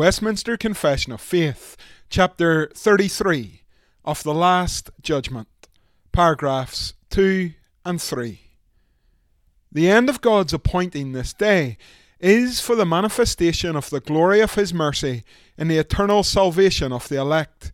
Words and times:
Westminster 0.00 0.56
Confession 0.56 1.12
of 1.12 1.20
Faith, 1.20 1.76
chapter 2.08 2.70
33 2.74 3.64
of 4.02 4.22
the 4.22 4.32
Last 4.32 4.88
Judgment, 5.02 5.68
paragraphs 6.10 6.94
2 7.10 7.52
and 7.84 8.00
3. 8.00 8.40
The 9.70 9.90
end 9.90 10.08
of 10.08 10.22
God's 10.22 10.54
appointing 10.54 11.12
this 11.12 11.34
day 11.34 11.76
is 12.18 12.62
for 12.62 12.74
the 12.74 12.86
manifestation 12.86 13.76
of 13.76 13.90
the 13.90 14.00
glory 14.00 14.40
of 14.40 14.54
His 14.54 14.72
mercy 14.72 15.22
in 15.58 15.68
the 15.68 15.76
eternal 15.76 16.22
salvation 16.22 16.94
of 16.94 17.10
the 17.10 17.20
elect, 17.20 17.70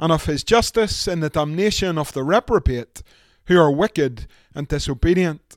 and 0.00 0.10
of 0.10 0.24
His 0.24 0.42
justice 0.42 1.06
in 1.06 1.20
the 1.20 1.30
damnation 1.30 1.98
of 1.98 2.12
the 2.12 2.24
reprobate 2.24 3.04
who 3.46 3.56
are 3.56 3.70
wicked 3.70 4.26
and 4.56 4.66
disobedient. 4.66 5.56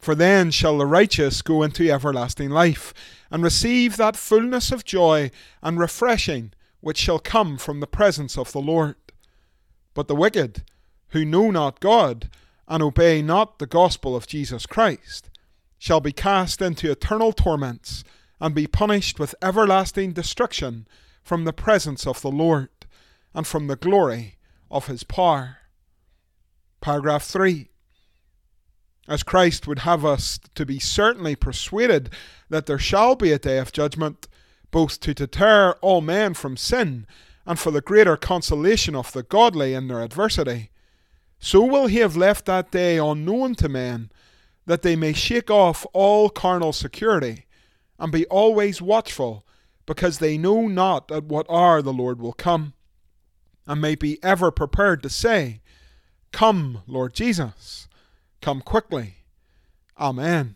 For 0.00 0.14
then 0.14 0.50
shall 0.50 0.78
the 0.78 0.86
righteous 0.86 1.42
go 1.42 1.62
into 1.62 1.90
everlasting 1.90 2.48
life, 2.48 2.94
and 3.30 3.42
receive 3.42 3.96
that 3.96 4.16
fullness 4.16 4.72
of 4.72 4.84
joy 4.84 5.30
and 5.62 5.78
refreshing 5.78 6.52
which 6.80 6.96
shall 6.96 7.18
come 7.18 7.58
from 7.58 7.80
the 7.80 7.86
presence 7.86 8.38
of 8.38 8.52
the 8.52 8.60
Lord. 8.60 8.96
But 9.92 10.08
the 10.08 10.16
wicked, 10.16 10.64
who 11.08 11.24
know 11.26 11.50
not 11.50 11.80
God, 11.80 12.30
and 12.66 12.82
obey 12.82 13.20
not 13.20 13.58
the 13.58 13.66
gospel 13.66 14.16
of 14.16 14.26
Jesus 14.26 14.64
Christ, 14.64 15.28
shall 15.78 16.00
be 16.00 16.12
cast 16.12 16.62
into 16.62 16.90
eternal 16.90 17.32
torments, 17.32 18.02
and 18.40 18.54
be 18.54 18.66
punished 18.66 19.18
with 19.18 19.34
everlasting 19.42 20.12
destruction 20.12 20.88
from 21.22 21.44
the 21.44 21.52
presence 21.52 22.06
of 22.06 22.22
the 22.22 22.30
Lord, 22.30 22.70
and 23.34 23.46
from 23.46 23.66
the 23.66 23.76
glory 23.76 24.38
of 24.70 24.86
his 24.86 25.04
power. 25.04 25.58
Paragraph 26.80 27.24
3 27.24 27.68
as 29.10 29.24
Christ 29.24 29.66
would 29.66 29.80
have 29.80 30.04
us 30.04 30.38
to 30.54 30.64
be 30.64 30.78
certainly 30.78 31.34
persuaded 31.34 32.10
that 32.48 32.66
there 32.66 32.78
shall 32.78 33.16
be 33.16 33.32
a 33.32 33.40
day 33.40 33.58
of 33.58 33.72
judgment, 33.72 34.28
both 34.70 35.00
to 35.00 35.12
deter 35.12 35.72
all 35.80 36.00
men 36.00 36.32
from 36.32 36.56
sin 36.56 37.08
and 37.44 37.58
for 37.58 37.72
the 37.72 37.80
greater 37.80 38.16
consolation 38.16 38.94
of 38.94 39.12
the 39.12 39.24
godly 39.24 39.74
in 39.74 39.88
their 39.88 40.00
adversity. 40.00 40.70
So 41.40 41.64
will 41.64 41.88
he 41.88 41.98
have 41.98 42.16
left 42.16 42.44
that 42.46 42.70
day 42.70 42.98
unknown 42.98 43.56
to 43.56 43.68
men, 43.68 44.12
that 44.64 44.82
they 44.82 44.94
may 44.94 45.12
shake 45.12 45.50
off 45.50 45.84
all 45.92 46.30
carnal 46.30 46.72
security, 46.72 47.46
and 47.98 48.12
be 48.12 48.26
always 48.26 48.80
watchful, 48.80 49.44
because 49.86 50.18
they 50.18 50.38
know 50.38 50.68
not 50.68 51.10
at 51.10 51.24
what 51.24 51.50
hour 51.50 51.82
the 51.82 51.92
Lord 51.92 52.20
will 52.20 52.32
come, 52.32 52.74
and 53.66 53.80
may 53.80 53.96
be 53.96 54.22
ever 54.22 54.52
prepared 54.52 55.02
to 55.02 55.10
say, 55.10 55.60
Come, 56.30 56.82
Lord 56.86 57.12
Jesus. 57.12 57.88
Come 58.40 58.62
quickly. 58.62 59.16
Amen. 59.98 60.54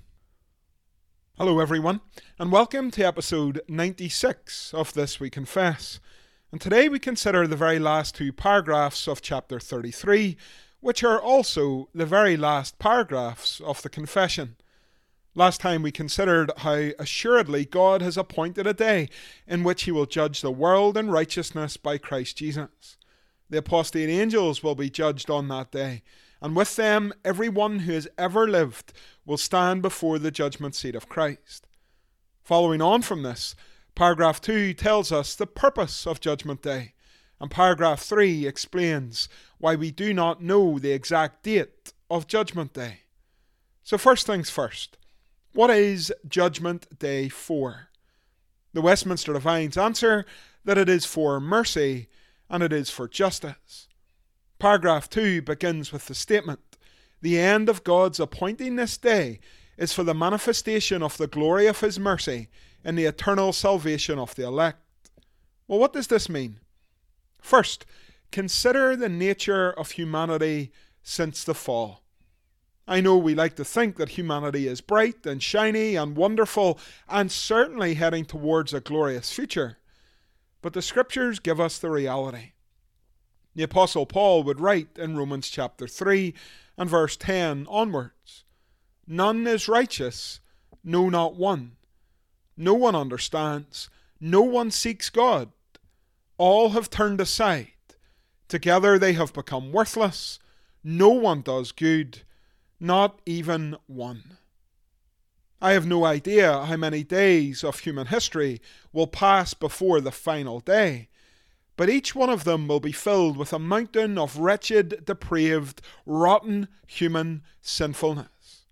Hello, 1.36 1.60
everyone, 1.60 2.00
and 2.38 2.50
welcome 2.50 2.90
to 2.92 3.02
episode 3.02 3.60
96 3.68 4.72
of 4.72 4.94
This 4.94 5.20
We 5.20 5.28
Confess. 5.28 6.00
And 6.50 6.62
today 6.62 6.88
we 6.88 6.98
consider 6.98 7.46
the 7.46 7.56
very 7.56 7.78
last 7.78 8.14
two 8.14 8.32
paragraphs 8.32 9.06
of 9.06 9.20
chapter 9.20 9.60
33, 9.60 10.34
which 10.80 11.04
are 11.04 11.20
also 11.20 11.90
the 11.94 12.06
very 12.06 12.38
last 12.38 12.78
paragraphs 12.78 13.60
of 13.60 13.82
the 13.82 13.90
confession. 13.90 14.56
Last 15.34 15.60
time 15.60 15.82
we 15.82 15.92
considered 15.92 16.52
how 16.56 16.88
assuredly 16.98 17.66
God 17.66 18.00
has 18.00 18.16
appointed 18.16 18.66
a 18.66 18.72
day 18.72 19.10
in 19.46 19.62
which 19.62 19.82
he 19.82 19.92
will 19.92 20.06
judge 20.06 20.40
the 20.40 20.50
world 20.50 20.96
in 20.96 21.10
righteousness 21.10 21.76
by 21.76 21.98
Christ 21.98 22.38
Jesus. 22.38 22.96
The 23.50 23.58
apostate 23.58 24.08
angels 24.08 24.62
will 24.62 24.74
be 24.74 24.88
judged 24.88 25.28
on 25.28 25.48
that 25.48 25.70
day 25.70 26.02
and 26.44 26.54
with 26.54 26.76
them 26.76 27.14
every 27.24 27.48
one 27.48 27.78
who 27.80 27.94
has 27.94 28.06
ever 28.18 28.46
lived 28.46 28.92
will 29.24 29.38
stand 29.38 29.80
before 29.80 30.18
the 30.18 30.30
judgment 30.30 30.74
seat 30.74 30.94
of 30.94 31.08
Christ. 31.08 31.66
Following 32.42 32.82
on 32.82 33.00
from 33.00 33.22
this, 33.22 33.56
paragraph 33.94 34.42
2 34.42 34.74
tells 34.74 35.10
us 35.10 35.34
the 35.34 35.46
purpose 35.46 36.06
of 36.06 36.20
Judgment 36.20 36.60
Day, 36.60 36.92
and 37.40 37.50
paragraph 37.50 38.02
3 38.02 38.46
explains 38.46 39.26
why 39.56 39.74
we 39.74 39.90
do 39.90 40.12
not 40.12 40.42
know 40.42 40.78
the 40.78 40.92
exact 40.92 41.44
date 41.44 41.94
of 42.10 42.26
Judgment 42.26 42.74
Day. 42.74 42.98
So, 43.82 43.96
first 43.96 44.26
things 44.26 44.50
first, 44.50 44.98
what 45.54 45.70
is 45.70 46.12
Judgment 46.28 46.98
Day 46.98 47.30
for? 47.30 47.88
The 48.74 48.82
Westminster 48.82 49.32
Divines 49.32 49.78
answer 49.78 50.26
that 50.62 50.76
it 50.76 50.90
is 50.90 51.06
for 51.06 51.40
mercy 51.40 52.08
and 52.50 52.62
it 52.62 52.72
is 52.72 52.90
for 52.90 53.08
justice. 53.08 53.88
Paragraph 54.64 55.10
2 55.10 55.42
begins 55.42 55.92
with 55.92 56.06
the 56.06 56.14
statement 56.14 56.78
The 57.20 57.38
end 57.38 57.68
of 57.68 57.84
God's 57.84 58.18
appointing 58.18 58.76
this 58.76 58.96
day 58.96 59.38
is 59.76 59.92
for 59.92 60.04
the 60.04 60.14
manifestation 60.14 61.02
of 61.02 61.18
the 61.18 61.26
glory 61.26 61.66
of 61.66 61.80
His 61.80 62.00
mercy 62.00 62.48
in 62.82 62.94
the 62.94 63.04
eternal 63.04 63.52
salvation 63.52 64.18
of 64.18 64.34
the 64.34 64.46
elect. 64.46 65.10
Well, 65.68 65.78
what 65.78 65.92
does 65.92 66.06
this 66.06 66.30
mean? 66.30 66.60
First, 67.42 67.84
consider 68.32 68.96
the 68.96 69.10
nature 69.10 69.70
of 69.70 69.90
humanity 69.90 70.72
since 71.02 71.44
the 71.44 71.52
fall. 71.52 72.00
I 72.88 73.02
know 73.02 73.18
we 73.18 73.34
like 73.34 73.56
to 73.56 73.66
think 73.66 73.96
that 73.96 74.16
humanity 74.16 74.66
is 74.66 74.80
bright 74.80 75.26
and 75.26 75.42
shiny 75.42 75.94
and 75.94 76.16
wonderful 76.16 76.78
and 77.06 77.30
certainly 77.30 77.96
heading 77.96 78.24
towards 78.24 78.72
a 78.72 78.80
glorious 78.80 79.30
future. 79.30 79.76
But 80.62 80.72
the 80.72 80.80
scriptures 80.80 81.38
give 81.38 81.60
us 81.60 81.78
the 81.78 81.90
reality. 81.90 82.52
The 83.54 83.62
Apostle 83.62 84.06
Paul 84.06 84.42
would 84.42 84.60
write 84.60 84.88
in 84.96 85.16
Romans 85.16 85.48
chapter 85.48 85.86
3 85.86 86.34
and 86.76 86.90
verse 86.90 87.16
10 87.16 87.66
onwards 87.68 88.44
None 89.06 89.46
is 89.46 89.68
righteous, 89.68 90.40
no, 90.82 91.08
not 91.08 91.36
one. 91.36 91.76
No 92.56 92.74
one 92.74 92.94
understands, 92.94 93.90
no 94.20 94.42
one 94.42 94.70
seeks 94.70 95.10
God. 95.10 95.52
All 96.38 96.70
have 96.70 96.90
turned 96.90 97.20
aside. 97.20 97.72
Together 98.48 98.98
they 98.98 99.12
have 99.12 99.32
become 99.32 99.72
worthless. 99.72 100.38
No 100.82 101.10
one 101.10 101.42
does 101.42 101.72
good, 101.72 102.22
not 102.80 103.20
even 103.26 103.76
one. 103.86 104.38
I 105.60 105.72
have 105.72 105.86
no 105.86 106.04
idea 106.04 106.64
how 106.64 106.76
many 106.76 107.04
days 107.04 107.64
of 107.64 107.78
human 107.80 108.08
history 108.08 108.60
will 108.92 109.06
pass 109.06 109.54
before 109.54 110.00
the 110.00 110.12
final 110.12 110.60
day 110.60 111.08
but 111.76 111.90
each 111.90 112.14
one 112.14 112.30
of 112.30 112.44
them 112.44 112.68
will 112.68 112.80
be 112.80 112.92
filled 112.92 113.36
with 113.36 113.52
a 113.52 113.58
mountain 113.58 114.16
of 114.18 114.38
wretched, 114.38 115.04
depraved, 115.04 115.80
rotten 116.06 116.68
human 116.86 117.42
sinfulness. 117.60 118.66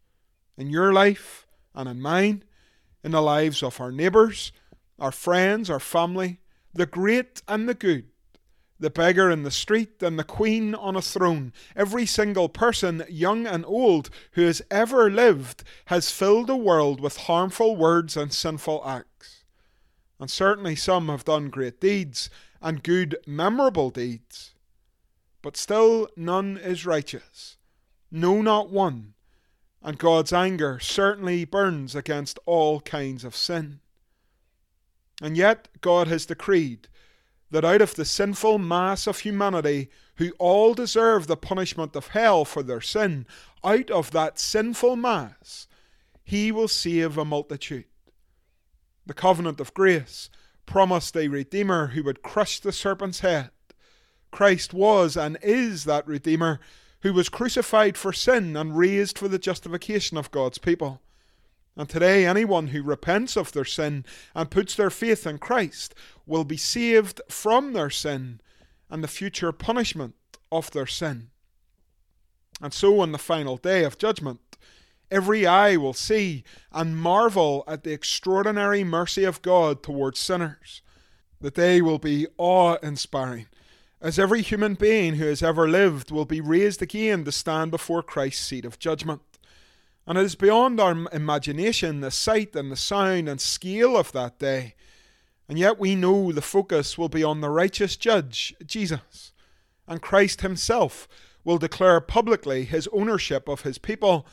In 0.57 0.71
your 0.71 0.93
life 0.93 1.47
and 1.75 1.89
in 1.89 2.01
mine, 2.01 2.45
in 3.03 3.13
the 3.13 3.23
lives 3.23 3.63
of 3.63 3.81
our 3.81 3.91
neighbours, 3.91 4.53
our 4.99 5.13
friends, 5.13 5.69
our 5.69 5.81
family, 5.81 6.41
the 6.73 6.87
great 6.87 7.43
and 7.49 7.69
the 7.69 7.75
good, 7.75 8.07
the 8.79 8.91
beggar 8.91 9.31
in 9.31 9.43
the 9.43 9.51
street 9.51 10.03
and 10.03 10.19
the 10.19 10.25
queen 10.25 10.75
on 10.75 10.97
a 10.97 11.03
throne, 11.03 11.53
every 11.75 12.07
single 12.07 12.49
person, 12.49 13.05
young 13.09 13.47
and 13.47 13.65
old, 13.67 14.11
who 14.33 14.43
has 14.43 14.63
ever 14.71 15.11
lived, 15.11 15.65
has 15.87 16.11
filled 16.11 16.49
the 16.49 16.57
world 16.57 17.01
with 17.01 17.17
harmful 17.17 17.77
words 17.77 18.17
and 18.17 18.33
sinful 18.33 18.83
acts. 18.87 19.45
And 20.21 20.31
certainly 20.31 20.77
some 20.77 21.09
have 21.09 21.25
done 21.25 21.49
great 21.49 21.81
deeds, 21.81 22.31
and 22.63 22.83
good, 22.83 23.17
memorable 23.27 23.91
deeds. 23.91 24.55
But 25.43 25.57
still 25.57 26.09
none 26.17 26.57
is 26.57 26.87
righteous, 26.87 27.57
no, 28.11 28.41
not 28.41 28.71
one, 28.71 29.15
and 29.83 29.99
God's 29.99 30.33
anger 30.33 30.79
certainly 30.79 31.45
burns 31.45 31.97
against 31.97 32.39
all 32.47 32.81
kinds 32.81 33.25
of 33.25 33.35
sin. 33.35 33.81
And 35.21 35.37
yet 35.37 35.69
God 35.81 36.07
has 36.07 36.27
decreed 36.27 36.89
that 37.51 37.65
out 37.65 37.83
of 37.83 37.97
the 37.97 38.05
sinful 38.05 38.59
mass 38.59 39.07
of 39.07 39.21
humanity, 39.21 39.91
who 40.17 40.33
all 40.39 40.75
deserve 40.75 41.27
the 41.27 41.37
punishment 41.37 41.97
of 41.97 42.09
hell 42.09 42.45
for 42.45 42.63
their 42.63 42.81
sin, 42.81 43.27
out 43.65 43.91
of 43.91 44.13
that 44.13 44.39
sinful 44.39 44.97
mass, 44.97 45.67
he 46.25 46.53
will 46.53 46.69
save 46.69 47.19
a 47.19 47.25
multitude. 47.25 47.85
The 49.05 49.15
covenant 49.15 49.61
of 49.61 49.75
grace 49.75 50.31
promised 50.67 51.17
a 51.17 51.29
Redeemer 51.29 51.89
who 51.89 52.03
would 52.03 52.23
crush 52.23 52.61
the 52.61 52.73
serpent's 52.73 53.21
head. 53.21 53.51
Christ 54.31 54.73
was 54.73 55.17
and 55.17 55.37
is 55.43 55.85
that 55.85 56.07
Redeemer 56.07 56.61
who 57.03 57.13
was 57.13 57.29
crucified 57.29 57.97
for 57.97 58.13
sin 58.13 58.57
and 58.57 58.77
raised 58.77 59.19
for 59.19 59.29
the 59.29 59.39
justification 59.39 60.17
of 60.17 60.31
God's 60.31 60.59
people. 60.59 61.01
And 61.77 61.89
today, 61.89 62.27
anyone 62.27 62.69
who 62.69 62.83
repents 62.83 63.37
of 63.37 63.53
their 63.53 63.65
sin 63.65 64.05
and 64.35 64.51
puts 64.51 64.75
their 64.75 64.91
faith 64.91 65.27
in 65.27 65.39
Christ 65.39 65.95
will 66.27 66.45
be 66.45 66.57
saved 66.57 67.21
from 67.29 67.73
their 67.73 67.91
sin 67.91 68.41
and 68.91 69.03
the 69.03 69.09
future 69.09 69.53
punishment 69.53 70.15
of 70.51 70.71
their 70.71 70.87
sin. 70.87 71.31
And 72.61 72.73
so, 72.73 73.01
on 73.01 73.13
the 73.13 73.19
final 73.19 73.57
day 73.57 73.85
of 73.85 73.99
judgment, 73.99 74.41
every 75.13 75.47
eye 75.47 75.77
will 75.77 75.93
see 75.93 76.43
and 76.73 76.97
marvel 76.97 77.63
at 77.69 77.85
the 77.85 77.93
extraordinary 77.93 78.83
mercy 78.83 79.23
of 79.23 79.43
God 79.43 79.83
towards 79.83 80.19
sinners. 80.19 80.83
The 81.41 81.51
day 81.51 81.81
will 81.83 81.99
be 81.99 82.27
awe 82.39 82.77
inspiring, 82.83 83.47
as 84.01 84.19
every 84.19 84.43
human 84.43 84.75
being 84.75 85.15
who 85.15 85.27
has 85.27 85.43
ever 85.43 85.69
lived 85.69 86.11
will 86.11 86.25
be 86.25 86.41
raised 86.41 86.83
again 86.83 87.25
to 87.25 87.33
stand 87.33 87.71
before 87.71 88.03
Christ's 88.03 88.47
seat 88.47 88.65
of 88.65 88.79
judgment. 88.79 89.21
And 90.07 90.19
it 90.19 90.25
is 90.25 90.35
beyond 90.35 90.81
our 90.81 91.09
imagination 91.13 92.01
the 92.01 92.11
sight 92.11 92.57
and 92.57 92.73
the 92.73 92.77
sound 92.77 93.29
and 93.29 93.41
scale 93.41 93.97
of 93.97 94.13
that 94.13 94.39
day. 94.39 94.75
And 95.49 95.59
yet 95.59 95.79
we 95.79 95.95
know 95.95 96.33
the 96.33 96.41
focus 96.41 96.97
will 96.97 97.09
be 97.09 97.23
on 97.23 97.41
the 97.41 97.51
righteous 97.51 97.97
judge, 97.97 98.55
Jesus. 98.65 99.33
And 99.87 100.01
Christ 100.01 100.41
himself 100.41 101.07
will 101.45 101.59
declare 101.59 102.01
publicly 102.01 102.65
his 102.65 102.89
ownership 102.93 103.49
of 103.49 103.63
his 103.63 103.79
people, 103.79 104.27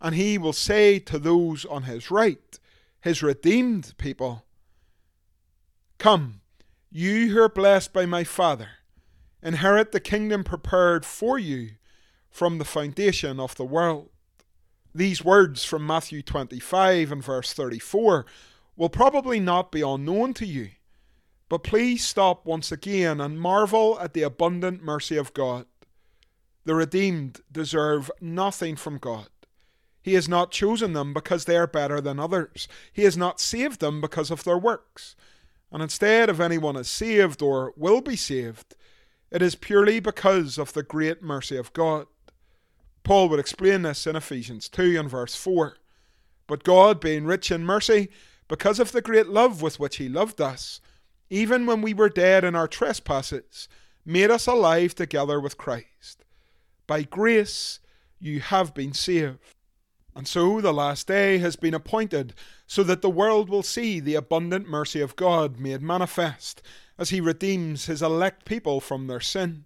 and 0.00 0.14
he 0.14 0.38
will 0.38 0.52
say 0.52 0.98
to 0.98 1.18
those 1.18 1.64
on 1.64 1.84
his 1.84 2.10
right, 2.10 2.58
his 3.00 3.22
redeemed 3.22 3.94
people, 3.98 4.44
Come, 5.98 6.40
you 6.90 7.30
who 7.30 7.40
are 7.42 7.48
blessed 7.48 7.92
by 7.92 8.06
my 8.06 8.24
Father, 8.24 8.68
inherit 9.42 9.92
the 9.92 10.00
kingdom 10.00 10.44
prepared 10.44 11.04
for 11.04 11.38
you 11.38 11.72
from 12.30 12.58
the 12.58 12.64
foundation 12.64 13.38
of 13.38 13.54
the 13.56 13.64
world. 13.64 14.10
These 14.94 15.24
words 15.24 15.64
from 15.64 15.86
Matthew 15.86 16.22
25 16.22 17.12
and 17.12 17.22
verse 17.22 17.52
34 17.52 18.26
will 18.76 18.88
probably 18.88 19.40
not 19.40 19.72
be 19.72 19.82
unknown 19.82 20.34
to 20.34 20.46
you, 20.46 20.70
but 21.48 21.62
please 21.62 22.06
stop 22.06 22.46
once 22.46 22.72
again 22.72 23.20
and 23.20 23.40
marvel 23.40 23.98
at 24.00 24.14
the 24.14 24.22
abundant 24.22 24.82
mercy 24.82 25.16
of 25.16 25.34
God. 25.34 25.66
The 26.64 26.74
redeemed 26.74 27.40
deserve 27.50 28.10
nothing 28.20 28.76
from 28.76 28.98
God. 28.98 29.28
He 30.04 30.12
has 30.12 30.28
not 30.28 30.50
chosen 30.50 30.92
them 30.92 31.14
because 31.14 31.46
they 31.46 31.56
are 31.56 31.66
better 31.66 31.98
than 31.98 32.20
others. 32.20 32.68
He 32.92 33.04
has 33.04 33.16
not 33.16 33.40
saved 33.40 33.80
them 33.80 34.02
because 34.02 34.30
of 34.30 34.44
their 34.44 34.58
works. 34.58 35.16
And 35.72 35.82
instead, 35.82 36.28
if 36.28 36.40
anyone 36.40 36.76
is 36.76 36.90
saved 36.90 37.40
or 37.40 37.72
will 37.74 38.02
be 38.02 38.14
saved, 38.14 38.76
it 39.30 39.40
is 39.40 39.54
purely 39.54 40.00
because 40.00 40.58
of 40.58 40.74
the 40.74 40.82
great 40.82 41.22
mercy 41.22 41.56
of 41.56 41.72
God. 41.72 42.06
Paul 43.02 43.30
would 43.30 43.40
explain 43.40 43.80
this 43.80 44.06
in 44.06 44.14
Ephesians 44.14 44.68
2 44.68 45.00
and 45.00 45.08
verse 45.08 45.34
4. 45.36 45.78
But 46.46 46.64
God, 46.64 47.00
being 47.00 47.24
rich 47.24 47.50
in 47.50 47.64
mercy, 47.64 48.10
because 48.46 48.78
of 48.78 48.92
the 48.92 49.00
great 49.00 49.28
love 49.28 49.62
with 49.62 49.80
which 49.80 49.96
He 49.96 50.10
loved 50.10 50.38
us, 50.38 50.82
even 51.30 51.64
when 51.64 51.80
we 51.80 51.94
were 51.94 52.10
dead 52.10 52.44
in 52.44 52.54
our 52.54 52.68
trespasses, 52.68 53.68
made 54.04 54.30
us 54.30 54.46
alive 54.46 54.94
together 54.94 55.40
with 55.40 55.56
Christ. 55.56 56.26
By 56.86 57.04
grace 57.04 57.80
you 58.20 58.40
have 58.40 58.74
been 58.74 58.92
saved. 58.92 59.38
And 60.16 60.28
so 60.28 60.60
the 60.60 60.72
last 60.72 61.08
day 61.08 61.38
has 61.38 61.56
been 61.56 61.74
appointed, 61.74 62.34
so 62.66 62.82
that 62.84 63.02
the 63.02 63.10
world 63.10 63.48
will 63.48 63.64
see 63.64 63.98
the 63.98 64.14
abundant 64.14 64.68
mercy 64.68 65.00
of 65.00 65.16
God 65.16 65.58
made 65.58 65.82
manifest, 65.82 66.62
as 66.98 67.10
He 67.10 67.20
redeems 67.20 67.86
His 67.86 68.00
elect 68.00 68.44
people 68.44 68.80
from 68.80 69.06
their 69.06 69.20
sin. 69.20 69.64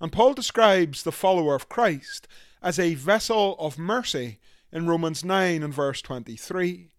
And 0.00 0.12
Paul 0.12 0.34
describes 0.34 1.02
the 1.02 1.12
follower 1.12 1.54
of 1.54 1.68
Christ 1.68 2.28
as 2.62 2.78
a 2.78 2.94
vessel 2.94 3.56
of 3.58 3.78
mercy 3.78 4.38
in 4.72 4.86
Romans 4.86 5.24
9 5.24 5.62
and 5.62 5.74
verse 5.74 6.02
23. 6.02 6.90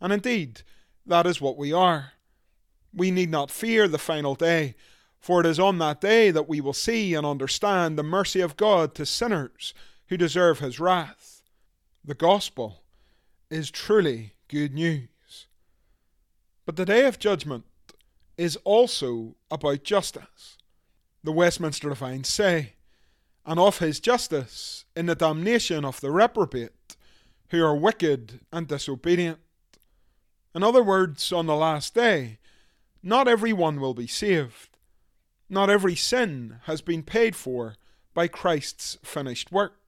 And 0.00 0.12
indeed, 0.12 0.62
that 1.06 1.26
is 1.26 1.40
what 1.40 1.56
we 1.56 1.72
are. 1.72 2.12
We 2.92 3.10
need 3.10 3.30
not 3.30 3.50
fear 3.50 3.88
the 3.88 3.98
final 3.98 4.34
day, 4.34 4.74
for 5.18 5.40
it 5.40 5.46
is 5.46 5.58
on 5.58 5.78
that 5.78 6.00
day 6.00 6.30
that 6.30 6.48
we 6.48 6.60
will 6.60 6.72
see 6.72 7.14
and 7.14 7.26
understand 7.26 7.98
the 7.98 8.02
mercy 8.02 8.40
of 8.40 8.56
God 8.56 8.94
to 8.94 9.06
sinners 9.06 9.74
who 10.08 10.16
deserve 10.16 10.60
his 10.60 10.78
wrath. 10.78 11.35
The 12.06 12.14
gospel 12.14 12.84
is 13.50 13.68
truly 13.68 14.34
good 14.46 14.72
news. 14.72 15.48
But 16.64 16.76
the 16.76 16.84
day 16.84 17.04
of 17.04 17.18
judgment 17.18 17.64
is 18.38 18.56
also 18.62 19.34
about 19.50 19.82
justice. 19.82 20.56
The 21.24 21.32
Westminster 21.32 21.88
Divines 21.88 22.28
say, 22.28 22.74
and 23.44 23.58
of 23.58 23.78
his 23.78 23.98
justice 23.98 24.84
in 24.94 25.06
the 25.06 25.16
damnation 25.16 25.84
of 25.84 26.00
the 26.00 26.12
reprobate, 26.12 26.96
who 27.48 27.64
are 27.64 27.74
wicked 27.74 28.38
and 28.52 28.68
disobedient. 28.68 29.38
In 30.54 30.62
other 30.62 30.84
words, 30.84 31.32
on 31.32 31.46
the 31.46 31.56
last 31.56 31.92
day, 31.92 32.38
not 33.02 33.26
everyone 33.26 33.80
will 33.80 33.94
be 33.94 34.06
saved. 34.06 34.78
Not 35.50 35.70
every 35.70 35.96
sin 35.96 36.60
has 36.66 36.80
been 36.80 37.02
paid 37.02 37.34
for 37.34 37.74
by 38.14 38.28
Christ's 38.28 38.96
finished 39.02 39.50
work. 39.50 39.80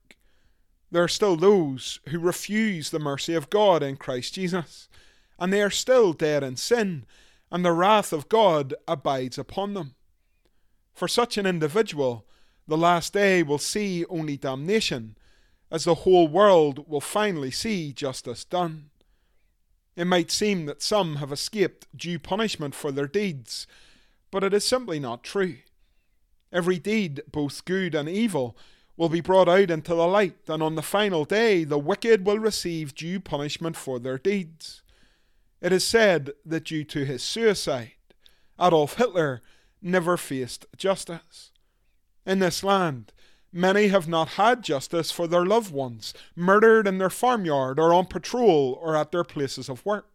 There 0.91 1.03
are 1.03 1.09
still 1.09 1.37
those 1.37 2.01
who 2.09 2.19
refuse 2.19 2.91
the 2.91 2.99
mercy 2.99 3.35
of 3.35 3.51
God 3.51 3.83
in 3.83 3.97
Christ 3.97 4.35
Jesus, 4.35 4.89
and 5.39 5.53
they 5.53 5.63
are 5.63 5.71
still 5.71 6.13
dead 6.13 6.43
in 6.43 6.57
sin, 6.57 7.05
and 7.51 7.65
the 7.65 7.73
wrath 7.73 8.13
of 8.13 8.29
God 8.29 8.75
abides 8.87 9.39
upon 9.39 9.75
them. 9.75 9.95
For 10.95 11.09
such 11.09 11.37
an 11.39 11.47
individual, 11.47 12.27
the 12.67 12.77
last 12.77 13.13
day 13.13 13.43
will 13.43 13.59
see 13.59 14.05
only 14.07 14.37
damnation, 14.37 15.17
as 15.71 15.85
the 15.85 15.97
whole 15.97 16.29
world 16.29 16.89
will 16.89 17.01
finally 17.01 17.51
see 17.51 17.93
justice 17.93 18.45
done. 18.45 18.91
It 19.97 20.07
might 20.07 20.31
seem 20.31 20.67
that 20.67 20.83
some 20.83 21.17
have 21.17 21.33
escaped 21.33 21.87
due 21.97 22.19
punishment 22.19 22.75
for 22.75 22.91
their 22.91 23.07
deeds, 23.07 23.67
but 24.31 24.45
it 24.45 24.55
is 24.55 24.65
simply 24.65 24.99
not 24.99 25.25
true. 25.25 25.57
Every 26.53 26.79
deed, 26.79 27.23
both 27.31 27.65
good 27.65 27.95
and 27.95 28.09
evil, 28.09 28.57
will 28.99 29.09
be 29.09 29.21
brought 29.21 29.49
out 29.49 29.71
into 29.71 29.95
the 29.95 30.07
light, 30.07 30.37
and 30.49 30.63
on 30.63 30.75
the 30.75 30.83
final 30.83 31.25
day 31.25 31.63
the 31.65 31.79
wicked 31.79 32.27
will 32.27 32.39
receive 32.39 32.95
due 32.95 33.21
punishment 33.21 33.77
for 33.77 33.99
their 33.99 34.19
deeds. 34.19 34.83
It 35.63 35.73
is 35.73 35.85
said 35.85 36.33
that 36.45 36.65
due 36.65 36.85
to 36.85 37.05
his 37.05 37.23
suicide, 37.23 37.93
Adolf 38.61 38.97
Hitler 38.97 39.41
never 39.81 40.17
faced 40.17 40.67
justice 40.77 41.53
in 42.27 42.41
this 42.41 42.65
land. 42.65 43.13
Many 43.53 43.89
have 43.89 44.09
not 44.09 44.31
had 44.31 44.63
justice 44.63 45.11
for 45.13 45.29
their 45.29 45.47
loved 45.47 45.73
ones, 45.73 46.13
murdered 46.35 46.87
in 46.87 46.99
their 46.99 47.09
farmyard 47.09 47.79
or 47.79 47.95
on 47.95 48.07
patrol 48.07 48.79
or 48.83 48.97
at 48.97 49.13
their 49.13 49.25
places 49.25 49.69
of 49.69 49.87
work. 49.87 50.11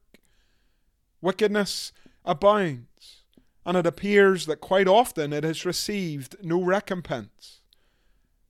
Wickedness 1.22 1.94
abounds, 2.26 3.24
and 3.66 3.78
it 3.78 3.88
appears 3.88 4.46
that 4.46 4.60
quite 4.60 4.90
often 4.90 5.32
it 5.32 5.46
has 5.46 5.66
received 5.66 6.36
no 6.44 6.62
recompense. 6.62 7.62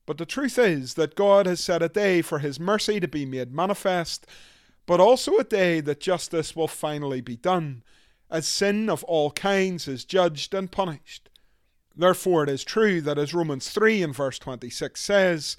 But 0.06 0.18
the 0.18 0.26
truth 0.26 0.60
is 0.60 0.96
that 0.96 1.16
God 1.16 1.46
has 1.46 1.60
set 1.60 1.82
a 1.82 1.90
day 1.90 2.22
for 2.22 2.40
His 2.40 2.60
mercy 2.60 3.00
to 3.00 3.08
be 3.08 3.26
made 3.26 3.54
manifest, 3.54 4.28
but 4.86 5.00
also 5.00 5.38
a 5.38 5.44
day 5.44 5.80
that 5.82 6.00
justice 6.00 6.56
will 6.56 6.68
finally 6.68 7.22
be 7.22 7.38
done, 7.38 7.84
as 8.30 8.48
sin 8.48 8.90
of 8.90 9.04
all 9.06 9.32
kinds 9.32 9.88
is 9.88 10.04
judged 10.04 10.54
and 10.54 10.72
punished. 10.72 11.30
Therefore, 11.96 12.44
it 12.44 12.50
is 12.50 12.64
true 12.64 13.00
that 13.02 13.18
as 13.18 13.34
Romans 13.34 13.70
3 13.70 14.02
and 14.04 14.16
verse 14.16 14.40
26 14.40 15.00
says, 15.00 15.56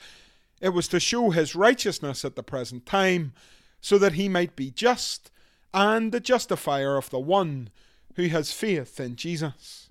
it 0.61 0.71
was 0.71 0.89
to 0.89 1.01
show 1.01 1.31
his 1.31 1.55
righteousness 1.55 2.25
at 2.25 2.37
the 2.37 2.43
present 2.43 2.87
time, 2.87 3.33
so 3.81 3.99
that 3.99 4.15
he 4.15 4.29
might 4.29 4.57
be 4.57 4.71
just 4.71 5.31
and 5.75 6.13
the 6.13 6.21
justifier 6.21 6.97
of 6.97 7.11
the 7.11 7.19
one 7.19 7.69
who 8.15 8.29
has 8.29 8.53
faith 8.53 8.99
in 8.99 9.17
Jesus. 9.17 9.91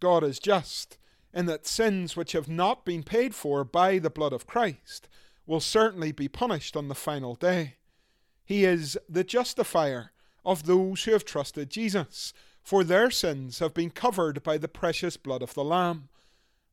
God 0.00 0.24
is 0.24 0.38
just 0.38 0.96
in 1.34 1.46
that 1.46 1.66
sins 1.66 2.16
which 2.16 2.32
have 2.32 2.48
not 2.48 2.84
been 2.84 3.02
paid 3.02 3.34
for 3.34 3.64
by 3.64 3.98
the 3.98 4.10
blood 4.10 4.32
of 4.32 4.46
Christ 4.46 5.08
will 5.46 5.60
certainly 5.60 6.12
be 6.12 6.28
punished 6.28 6.76
on 6.76 6.88
the 6.88 6.94
final 6.94 7.34
day. 7.34 7.74
He 8.44 8.64
is 8.64 8.96
the 9.08 9.24
justifier 9.24 10.12
of 10.44 10.64
those 10.64 11.04
who 11.04 11.12
have 11.12 11.24
trusted 11.24 11.70
Jesus 11.70 12.32
for 12.64 12.82
their 12.82 13.10
sins 13.10 13.58
have 13.58 13.74
been 13.74 13.90
covered 13.90 14.42
by 14.42 14.56
the 14.56 14.68
precious 14.68 15.18
blood 15.18 15.42
of 15.42 15.52
the 15.52 15.62
Lamb. 15.62 16.08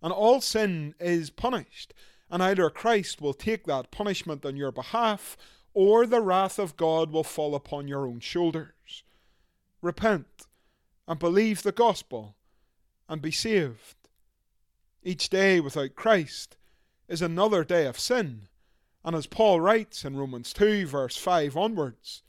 And 0.01 0.13
all 0.13 0.39
sin 0.39 0.96
is 1.00 1.30
punished, 1.30 1.94
and 2.30 2.41
either 2.41 2.70
Christ 2.70 3.22
will 3.22 3.34
take 3.34 3.65
that 3.65 3.91
punishment 3.91 4.46
on 4.46 4.56
your 4.56 4.72
behalf, 4.72 5.38
or 5.74 6.08
the 6.08 6.22
wrath 6.22 6.58
of 6.58 6.77
God 6.77 7.12
will 7.12 7.25
fall 7.25 7.53
upon 7.53 7.89
your 7.89 8.08
own 8.08 8.22
shoulders. 8.22 9.03
Repent 9.82 10.48
and 11.08 11.20
believe 11.20 11.62
the 11.62 11.74
gospel 11.74 12.36
and 13.10 13.22
be 13.22 13.32
saved. 13.32 13.96
Each 15.03 15.29
day 15.29 15.60
without 15.60 15.96
Christ 15.96 16.58
is 17.08 17.22
another 17.22 17.63
day 17.63 17.86
of 17.86 18.00
sin, 18.00 18.48
and 19.03 19.15
as 19.15 19.25
Paul 19.25 19.60
writes 19.60 20.05
in 20.05 20.15
Romans 20.15 20.53
2, 20.53 20.86
verse 20.86 21.17
5 21.17 21.58
onwards, 21.58 22.24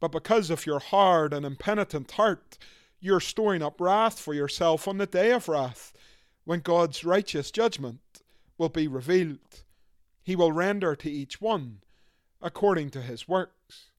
but 0.00 0.10
because 0.10 0.48
of 0.48 0.64
your 0.64 0.78
hard 0.78 1.34
and 1.34 1.44
impenitent 1.44 2.12
heart, 2.12 2.56
you're 3.00 3.20
storing 3.20 3.62
up 3.62 3.80
wrath 3.80 4.18
for 4.18 4.32
yourself 4.32 4.88
on 4.88 4.96
the 4.96 5.06
day 5.06 5.30
of 5.30 5.48
wrath, 5.48 5.92
when 6.44 6.60
God's 6.60 7.04
righteous 7.04 7.50
judgment 7.50 8.00
will 8.56 8.70
be 8.70 8.88
revealed. 8.88 9.62
He 10.22 10.34
will 10.34 10.52
render 10.52 10.96
to 10.96 11.10
each 11.10 11.40
one 11.40 11.80
according 12.40 12.90
to 12.90 13.02
his 13.02 13.28
works. 13.28 13.90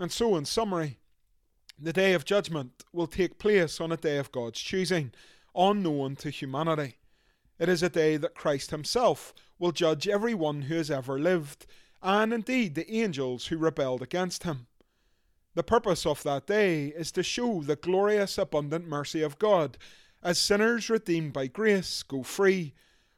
And 0.00 0.10
so, 0.10 0.36
in 0.36 0.44
summary, 0.44 0.98
the 1.78 1.92
day 1.92 2.12
of 2.12 2.24
judgment 2.24 2.84
will 2.92 3.06
take 3.06 3.38
place 3.38 3.80
on 3.80 3.92
a 3.92 3.96
day 3.96 4.18
of 4.18 4.32
God's 4.32 4.60
choosing, 4.60 5.12
unknown 5.58 6.16
to 6.16 6.30
humanity. 6.30 6.96
It 7.58 7.68
is 7.68 7.82
a 7.82 7.88
day 7.88 8.16
that 8.16 8.36
Christ 8.36 8.70
Himself 8.70 9.34
will 9.58 9.72
judge 9.72 10.06
every 10.06 10.34
one 10.34 10.62
who 10.62 10.76
has 10.76 10.90
ever 10.90 11.18
lived, 11.18 11.66
and 12.00 12.32
indeed 12.32 12.76
the 12.76 12.90
angels 12.90 13.46
who 13.46 13.58
rebelled 13.58 14.00
against 14.00 14.44
Him. 14.44 14.68
The 15.54 15.64
purpose 15.64 16.06
of 16.06 16.22
that 16.22 16.46
day 16.46 16.86
is 16.86 17.10
to 17.12 17.24
show 17.24 17.62
the 17.62 17.74
glorious 17.74 18.38
abundant 18.38 18.86
mercy 18.86 19.22
of 19.22 19.40
God, 19.40 19.76
as 20.22 20.38
sinners 20.38 20.88
redeemed 20.88 21.32
by 21.32 21.48
grace 21.48 22.04
go 22.04 22.22
free, 22.22 22.74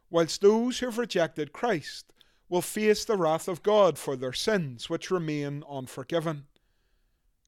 whilst 0.08 0.40
those 0.40 0.78
who 0.78 0.86
have 0.86 0.98
rejected 0.98 1.52
Christ 1.52 2.12
will 2.48 2.62
face 2.62 3.04
the 3.04 3.16
wrath 3.16 3.46
of 3.46 3.62
God 3.62 3.98
for 3.98 4.16
their 4.16 4.32
sins 4.32 4.88
which 4.88 5.10
remain 5.10 5.62
unforgiven. 5.70 6.46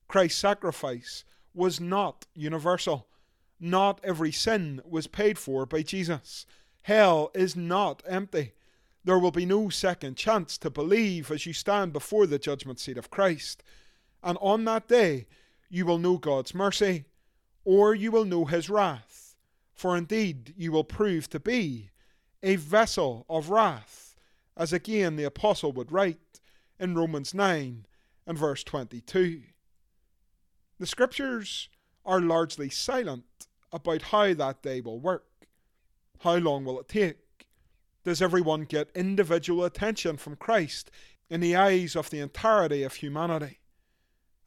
Christ's 0.09 0.41
sacrifice 0.41 1.25
was 1.55 1.81
not 1.81 2.27
universal. 2.35 3.09
Not 3.65 4.01
every 4.03 4.33
sin 4.33 4.83
was 4.85 5.07
paid 5.07 5.39
for 5.39 5.67
by 5.67 5.83
Jesus. 5.83 6.47
Hell 6.83 7.31
is 7.33 7.55
not 7.55 8.03
empty. 8.09 8.55
There 9.05 9.21
will 9.21 9.31
be 9.31 9.47
no 9.47 9.69
second 9.69 10.17
chance 10.17 10.59
to 10.59 10.69
believe 10.69 11.31
as 11.31 11.47
you 11.47 11.53
stand 11.53 11.93
before 11.93 12.27
the 12.27 12.41
judgment 12.41 12.81
seat 12.81 12.99
of 12.99 13.09
Christ. 13.09 13.63
And 14.21 14.37
on 14.41 14.65
that 14.65 14.89
day, 14.89 15.29
you 15.71 15.87
will 15.87 15.99
know 15.99 16.19
God's 16.19 16.57
mercy, 16.57 17.05
or 17.65 17.95
you 17.95 18.11
will 18.11 18.25
know 18.25 18.47
his 18.47 18.69
wrath. 18.69 19.37
For 19.73 19.97
indeed, 19.97 20.55
you 20.57 20.73
will 20.73 20.83
prove 20.83 21.31
to 21.31 21.39
be 21.39 21.91
a 22.43 22.57
vessel 22.57 23.25
of 23.31 23.51
wrath, 23.51 24.17
as 24.57 24.73
again 24.73 25.15
the 25.15 25.23
Apostle 25.23 25.71
would 25.71 25.93
write 25.93 26.41
in 26.81 26.97
Romans 26.97 27.33
9 27.33 27.87
and 28.27 28.39
verse 28.39 28.65
22. 28.65 29.43
The 30.81 30.87
Scriptures 30.87 31.69
are 32.05 32.21
largely 32.21 32.69
silent 32.69 33.47
about 33.73 34.03
how 34.03 34.35
that 34.35 34.63
day 34.63 34.81
will 34.81 35.01
work. 35.01 35.47
How 36.21 36.37
long 36.37 36.65
will 36.65 36.79
it 36.81 36.89
take? 36.89 37.47
Does 38.05 38.21
everyone 38.21 38.65
get 38.65 38.91
individual 38.95 39.65
attention 39.65 40.17
from 40.17 40.37
Christ 40.37 40.91
in 41.31 41.41
the 41.41 41.57
eyes 41.57 41.97
of 41.97 42.11
the 42.11 42.21
entirety 42.21 42.83
of 42.83 42.95
humanity? 42.95 43.61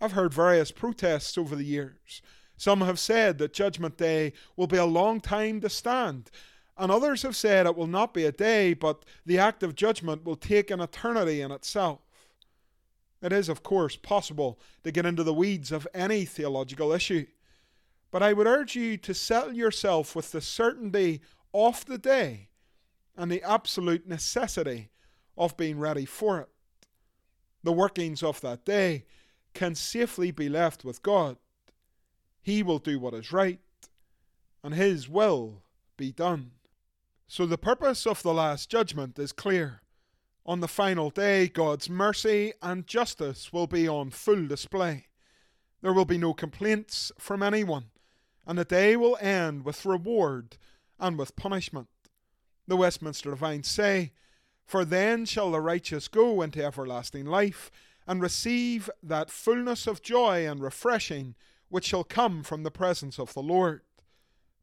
I've 0.01 0.11
heard 0.11 0.33
various 0.33 0.71
protests 0.71 1.37
over 1.37 1.55
the 1.55 1.63
years. 1.63 2.21
Some 2.57 2.81
have 2.81 2.99
said 2.99 3.37
that 3.37 3.53
Judgment 3.53 3.97
Day 3.97 4.33
will 4.55 4.67
be 4.67 4.77
a 4.77 4.85
long 4.85 5.19
time 5.19 5.61
to 5.61 5.69
stand, 5.69 6.29
and 6.77 6.91
others 6.91 7.21
have 7.23 7.35
said 7.35 7.65
it 7.65 7.75
will 7.75 7.87
not 7.87 8.13
be 8.13 8.25
a 8.25 8.31
day, 8.31 8.73
but 8.73 9.05
the 9.25 9.39
act 9.39 9.63
of 9.63 9.75
judgment 9.75 10.25
will 10.25 10.35
take 10.35 10.69
an 10.69 10.81
eternity 10.81 11.41
in 11.41 11.51
itself. 11.51 11.99
It 13.21 13.31
is, 13.33 13.49
of 13.49 13.63
course, 13.63 13.95
possible 13.95 14.59
to 14.83 14.91
get 14.91 15.05
into 15.05 15.23
the 15.23 15.33
weeds 15.33 15.71
of 15.71 15.87
any 15.93 16.25
theological 16.25 16.91
issue, 16.91 17.25
but 18.15 18.23
I 18.23 18.31
would 18.31 18.47
urge 18.47 18.77
you 18.77 18.95
to 18.95 19.13
settle 19.13 19.51
yourself 19.51 20.15
with 20.15 20.31
the 20.31 20.39
certainty 20.39 21.19
of 21.53 21.85
the 21.85 21.97
day 21.97 22.47
and 23.17 23.29
the 23.29 23.43
absolute 23.43 24.07
necessity 24.07 24.89
of 25.37 25.57
being 25.57 25.77
ready 25.77 26.05
for 26.05 26.39
it. 26.39 26.47
The 27.61 27.73
workings 27.73 28.23
of 28.23 28.39
that 28.39 28.63
day 28.63 29.03
can 29.53 29.75
safely 29.75 30.31
be 30.31 30.47
left 30.47 30.85
with 30.85 31.01
God. 31.01 31.35
He 32.41 32.63
will 32.63 32.79
do 32.79 33.01
what 33.01 33.13
is 33.13 33.33
right, 33.33 33.59
and 34.63 34.73
His 34.73 35.09
will 35.09 35.63
be 35.97 36.13
done. 36.13 36.51
So 37.27 37.45
the 37.45 37.57
purpose 37.57 38.07
of 38.07 38.23
the 38.23 38.33
Last 38.33 38.69
Judgment 38.69 39.19
is 39.19 39.33
clear. 39.33 39.81
On 40.45 40.61
the 40.61 40.69
final 40.69 41.09
day, 41.09 41.49
God's 41.49 41.89
mercy 41.89 42.53
and 42.61 42.87
justice 42.87 43.51
will 43.51 43.67
be 43.67 43.89
on 43.89 44.09
full 44.09 44.47
display. 44.47 45.07
There 45.81 45.91
will 45.91 46.05
be 46.05 46.17
no 46.17 46.33
complaints 46.33 47.11
from 47.19 47.43
anyone, 47.43 47.87
and 48.45 48.57
the 48.57 48.65
day 48.65 48.95
will 48.95 49.17
end 49.19 49.65
with 49.65 49.85
reward 49.85 50.57
and 50.99 51.17
with 51.17 51.35
punishment. 51.35 51.87
The 52.67 52.77
Westminster 52.77 53.31
Divines 53.31 53.67
say, 53.67 54.11
For 54.65 54.85
then 54.85 55.25
shall 55.25 55.51
the 55.51 55.61
righteous 55.61 56.07
go 56.07 56.41
into 56.41 56.63
everlasting 56.63 57.25
life, 57.25 57.71
and 58.07 58.21
receive 58.21 58.89
that 59.01 59.31
fullness 59.31 59.87
of 59.87 60.01
joy 60.01 60.47
and 60.47 60.61
refreshing 60.61 61.35
which 61.69 61.85
shall 61.85 62.03
come 62.03 62.43
from 62.43 62.63
the 62.63 62.71
presence 62.71 63.19
of 63.19 63.33
the 63.33 63.41
Lord. 63.41 63.81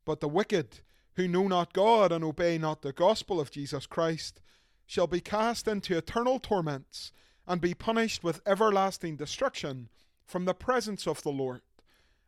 But 0.04 0.20
the 0.20 0.28
wicked, 0.28 0.80
who 1.14 1.28
know 1.28 1.48
not 1.48 1.72
God 1.72 2.12
and 2.12 2.24
obey 2.24 2.58
not 2.58 2.82
the 2.82 2.92
gospel 2.92 3.40
of 3.40 3.50
Jesus 3.50 3.86
Christ, 3.86 4.40
shall 4.86 5.06
be 5.06 5.20
cast 5.20 5.66
into 5.66 5.96
eternal 5.96 6.38
torments 6.38 7.12
and 7.46 7.60
be 7.60 7.74
punished 7.74 8.22
with 8.22 8.40
everlasting 8.46 9.16
destruction 9.16 9.88
from 10.24 10.44
the 10.44 10.54
presence 10.54 11.06
of 11.06 11.22
the 11.22 11.30
Lord 11.30 11.62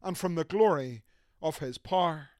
and 0.02 0.18
from 0.18 0.34
the 0.34 0.44
glory 0.44 1.02
of 1.44 1.58
his 1.58 1.76
power. 1.76 2.30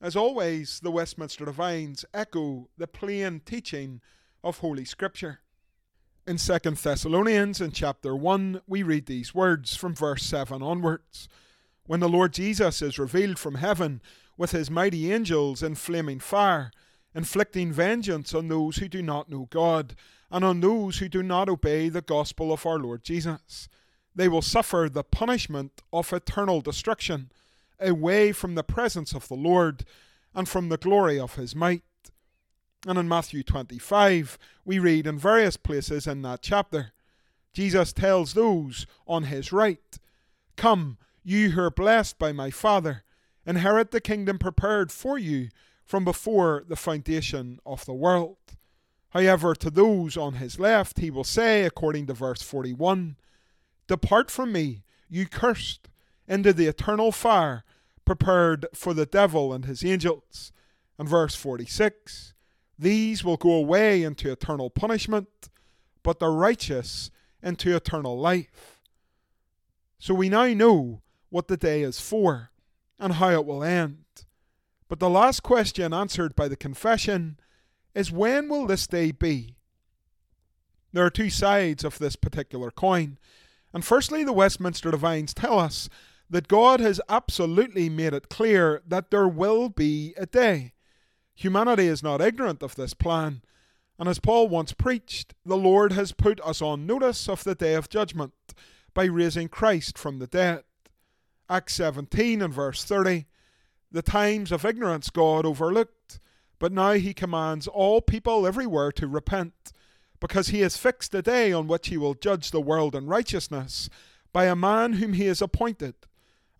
As 0.00 0.14
always, 0.14 0.78
the 0.80 0.92
Westminster 0.92 1.44
Divines 1.44 2.04
echo 2.14 2.68
the 2.78 2.86
plain 2.86 3.42
teaching 3.44 4.00
of 4.44 4.58
Holy 4.58 4.84
Scripture. 4.84 5.40
In 6.26 6.36
2 6.36 6.58
Thessalonians, 6.58 7.60
in 7.60 7.72
chapter 7.72 8.14
1, 8.14 8.62
we 8.66 8.84
read 8.84 9.06
these 9.06 9.34
words 9.34 9.74
from 9.74 9.94
verse 9.94 10.22
7 10.22 10.62
onwards. 10.62 11.28
When 11.86 12.00
the 12.00 12.08
Lord 12.08 12.32
Jesus 12.32 12.80
is 12.80 12.98
revealed 12.98 13.38
from 13.40 13.56
heaven 13.56 14.00
with 14.36 14.52
his 14.52 14.70
mighty 14.70 15.12
angels 15.12 15.62
in 15.62 15.74
flaming 15.74 16.20
fire, 16.20 16.70
inflicting 17.12 17.72
vengeance 17.72 18.32
on 18.34 18.48
those 18.48 18.76
who 18.76 18.88
do 18.88 19.02
not 19.02 19.28
know 19.28 19.48
God, 19.50 19.96
and 20.30 20.44
on 20.44 20.60
those 20.60 20.98
who 20.98 21.08
do 21.08 21.22
not 21.22 21.48
obey 21.48 21.88
the 21.88 22.02
gospel 22.02 22.52
of 22.52 22.66
our 22.66 22.78
Lord 22.78 23.02
Jesus, 23.02 23.68
they 24.14 24.28
will 24.28 24.42
suffer 24.42 24.88
the 24.90 25.04
punishment 25.04 25.82
of 25.92 26.12
eternal 26.12 26.60
destruction, 26.60 27.30
away 27.80 28.32
from 28.32 28.54
the 28.54 28.62
presence 28.62 29.14
of 29.14 29.28
the 29.28 29.34
Lord 29.34 29.84
and 30.34 30.48
from 30.48 30.68
the 30.68 30.76
glory 30.76 31.18
of 31.18 31.34
his 31.34 31.54
might. 31.54 31.82
And 32.86 32.98
in 32.98 33.08
Matthew 33.08 33.42
25, 33.42 34.38
we 34.64 34.78
read 34.78 35.06
in 35.06 35.18
various 35.18 35.56
places 35.56 36.06
in 36.06 36.22
that 36.22 36.42
chapter, 36.42 36.92
Jesus 37.52 37.92
tells 37.92 38.34
those 38.34 38.86
on 39.06 39.24
his 39.24 39.52
right, 39.52 39.98
Come, 40.56 40.98
you 41.24 41.50
who 41.50 41.62
are 41.62 41.70
blessed 41.70 42.18
by 42.18 42.32
my 42.32 42.50
Father, 42.50 43.02
inherit 43.46 43.90
the 43.90 44.00
kingdom 44.00 44.38
prepared 44.38 44.92
for 44.92 45.18
you 45.18 45.48
from 45.84 46.04
before 46.04 46.64
the 46.68 46.76
foundation 46.76 47.58
of 47.64 47.84
the 47.86 47.94
world. 47.94 48.36
However, 49.10 49.54
to 49.54 49.70
those 49.70 50.16
on 50.16 50.34
his 50.34 50.60
left, 50.60 50.98
he 50.98 51.10
will 51.10 51.24
say, 51.24 51.64
according 51.64 52.06
to 52.06 52.12
verse 52.12 52.42
41, 52.42 53.16
Depart 53.86 54.30
from 54.30 54.52
me, 54.52 54.82
you 55.08 55.26
cursed, 55.26 55.88
into 56.28 56.52
the 56.52 56.66
eternal 56.66 57.12
fire 57.12 57.64
prepared 58.04 58.66
for 58.74 58.94
the 58.94 59.06
devil 59.06 59.52
and 59.52 59.64
his 59.64 59.84
angels. 59.84 60.52
And 60.98 61.08
verse 61.08 61.34
46, 61.34 62.32
these 62.78 63.24
will 63.24 63.36
go 63.36 63.52
away 63.52 64.02
into 64.02 64.30
eternal 64.30 64.70
punishment, 64.70 65.28
but 66.02 66.18
the 66.18 66.28
righteous 66.28 67.10
into 67.42 67.74
eternal 67.76 68.18
life. 68.18 68.80
So 69.98 70.14
we 70.14 70.28
now 70.28 70.46
know 70.46 71.02
what 71.30 71.48
the 71.48 71.56
day 71.56 71.82
is 71.82 72.00
for 72.00 72.50
and 72.98 73.14
how 73.14 73.30
it 73.30 73.44
will 73.44 73.62
end. 73.62 74.04
But 74.88 75.00
the 75.00 75.10
last 75.10 75.42
question 75.42 75.92
answered 75.92 76.36
by 76.36 76.48
the 76.48 76.56
confession 76.56 77.38
is 77.94 78.12
when 78.12 78.48
will 78.48 78.66
this 78.66 78.86
day 78.86 79.10
be? 79.10 79.56
There 80.92 81.04
are 81.04 81.10
two 81.10 81.30
sides 81.30 81.84
of 81.84 81.98
this 81.98 82.16
particular 82.16 82.70
coin. 82.70 83.18
And 83.72 83.84
firstly, 83.84 84.24
the 84.24 84.32
Westminster 84.32 84.90
Divines 84.90 85.34
tell 85.34 85.58
us 85.58 85.88
that 86.28 86.48
God 86.48 86.80
has 86.80 87.00
absolutely 87.08 87.88
made 87.88 88.12
it 88.12 88.28
clear 88.28 88.82
that 88.86 89.10
there 89.10 89.28
will 89.28 89.68
be 89.68 90.14
a 90.16 90.26
day. 90.26 90.72
Humanity 91.34 91.86
is 91.86 92.02
not 92.02 92.20
ignorant 92.20 92.62
of 92.62 92.74
this 92.74 92.94
plan, 92.94 93.42
and 93.98 94.08
as 94.08 94.18
Paul 94.18 94.48
once 94.48 94.72
preached, 94.72 95.34
the 95.44 95.56
Lord 95.56 95.92
has 95.92 96.12
put 96.12 96.40
us 96.40 96.60
on 96.60 96.86
notice 96.86 97.28
of 97.28 97.44
the 97.44 97.54
day 97.54 97.74
of 97.74 97.88
judgment 97.88 98.32
by 98.94 99.04
raising 99.04 99.48
Christ 99.48 99.98
from 99.98 100.18
the 100.18 100.26
dead. 100.26 100.64
Acts 101.48 101.74
17 101.74 102.42
and 102.42 102.52
verse 102.52 102.84
30 102.84 103.26
The 103.92 104.02
times 104.02 104.50
of 104.50 104.64
ignorance 104.64 105.10
God 105.10 105.46
overlooked, 105.46 106.18
but 106.58 106.72
now 106.72 106.92
he 106.92 107.14
commands 107.14 107.68
all 107.68 108.00
people 108.00 108.46
everywhere 108.46 108.90
to 108.92 109.06
repent, 109.06 109.72
because 110.20 110.48
he 110.48 110.60
has 110.60 110.76
fixed 110.76 111.14
a 111.14 111.22
day 111.22 111.52
on 111.52 111.68
which 111.68 111.88
he 111.88 111.96
will 111.96 112.14
judge 112.14 112.50
the 112.50 112.60
world 112.60 112.94
in 112.94 113.06
righteousness 113.06 113.88
by 114.32 114.46
a 114.46 114.56
man 114.56 114.94
whom 114.94 115.12
he 115.12 115.26
has 115.26 115.40
appointed, 115.40 115.94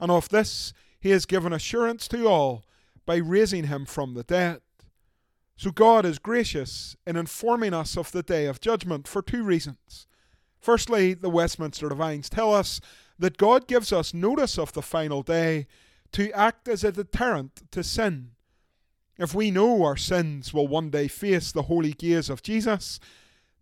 and 0.01 0.11
of 0.11 0.29
this 0.29 0.73
he 1.01 1.11
has 1.11 1.27
given 1.27 1.53
assurance 1.53 2.09
to 2.09 2.27
all 2.27 2.65
by 3.05 3.17
raising 3.17 3.65
him 3.65 3.87
from 3.87 4.15
the 4.15 4.23
dead. 4.23 4.61
So 5.57 5.71
God 5.71 6.05
is 6.05 6.19
gracious 6.19 6.97
in 7.07 7.17
informing 7.17 7.73
us 7.73 7.97
of 7.97 8.13
the 8.13 8.23
day 8.23 8.47
of 8.47 8.61
judgment 8.61 9.09
for 9.09 9.23
two 9.23 9.43
reasons. 9.43 10.07
Firstly, 10.61 11.15
the 11.15 11.31
Westminster 11.31 11.89
Divines 11.89 12.29
tell 12.29 12.53
us 12.53 12.81
that 13.19 13.39
God 13.39 13.67
gives 13.67 13.93
us 13.93 14.13
notice 14.13 14.59
of 14.59 14.73
the 14.73 14.83
final 14.83 15.23
day 15.23 15.67
to 16.13 16.31
act 16.33 16.69
as 16.69 16.85
a 16.85 16.93
deterrent 16.93 17.71
to 17.71 17.83
sin. 17.83 18.33
If 19.19 19.35
we 19.35 19.51
know 19.51 19.83
our 19.83 19.97
sins 19.97 20.53
will 20.53 20.69
one 20.69 20.91
day 20.91 21.09
face 21.09 21.53
the 21.53 21.63
holy 21.63 21.93
gaze 21.93 22.29
of 22.29 22.43
Jesus, 22.43 23.01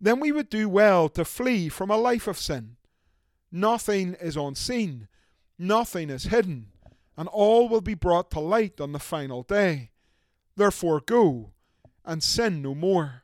then 0.01 0.19
we 0.19 0.31
would 0.31 0.49
do 0.49 0.67
well 0.67 1.07
to 1.09 1.23
flee 1.23 1.69
from 1.69 1.89
a 1.89 1.97
life 1.97 2.27
of 2.27 2.37
sin. 2.37 2.75
Nothing 3.51 4.15
is 4.19 4.35
unseen, 4.35 5.07
nothing 5.57 6.09
is 6.09 6.25
hidden, 6.25 6.67
and 7.17 7.27
all 7.29 7.69
will 7.69 7.81
be 7.81 7.93
brought 7.93 8.31
to 8.31 8.39
light 8.39 8.79
on 8.81 8.91
the 8.91 8.99
final 8.99 9.43
day. 9.43 9.91
Therefore, 10.55 11.01
go 11.01 11.51
and 12.03 12.23
sin 12.23 12.61
no 12.61 12.75
more. 12.75 13.23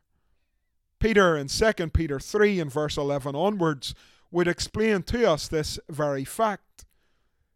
Peter 1.00 1.36
in 1.36 1.48
2 1.48 1.74
Peter 1.90 2.20
3 2.20 2.60
and 2.60 2.72
verse 2.72 2.98
11 2.98 3.36
onwards 3.36 3.96
would 4.30 4.48
explain 4.48 5.04
to 5.04 5.30
us 5.30 5.48
this 5.48 5.80
very 5.90 6.24
fact. 6.24 6.86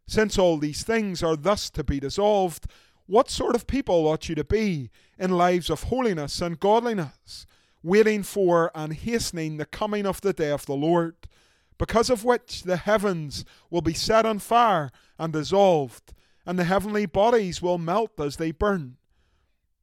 Since 0.08 0.38
all 0.38 0.58
these 0.58 0.84
things 0.84 1.24
are 1.24 1.36
thus 1.36 1.70
to 1.72 1.84
be 1.84 2.00
dissolved, 2.00 2.68
what 3.08 3.30
sort 3.30 3.56
of 3.56 3.68
people 3.68 4.08
ought 4.08 4.30
you 4.30 4.36
to 4.36 4.44
be 4.44 4.90
in 5.18 5.32
lives 5.32 5.70
of 5.70 5.84
holiness 5.84 6.42
and 6.42 6.60
godliness, 6.60 7.46
waiting 7.84 8.24
for 8.24 8.72
and 8.74 8.94
hastening 8.94 9.58
the 9.58 9.66
coming 9.66 10.06
of 10.06 10.22
the 10.22 10.34
day 10.34 10.50
of 10.50 10.66
the 10.66 10.74
Lord, 10.74 11.16
because 11.78 12.10
of 12.10 12.24
which 12.24 12.64
the 12.64 12.78
heavens 12.78 13.46
will 13.70 13.82
be 13.82 13.94
set 13.94 14.26
on 14.26 14.40
fire 14.40 14.92
and 15.20 15.34
dissolved, 15.34 16.14
and 16.46 16.58
the 16.58 16.64
heavenly 16.64 17.06
bodies 17.06 17.62
will 17.62 17.78
melt 17.78 18.20
as 18.20 18.38
they 18.38 18.52
burn? 18.52 18.98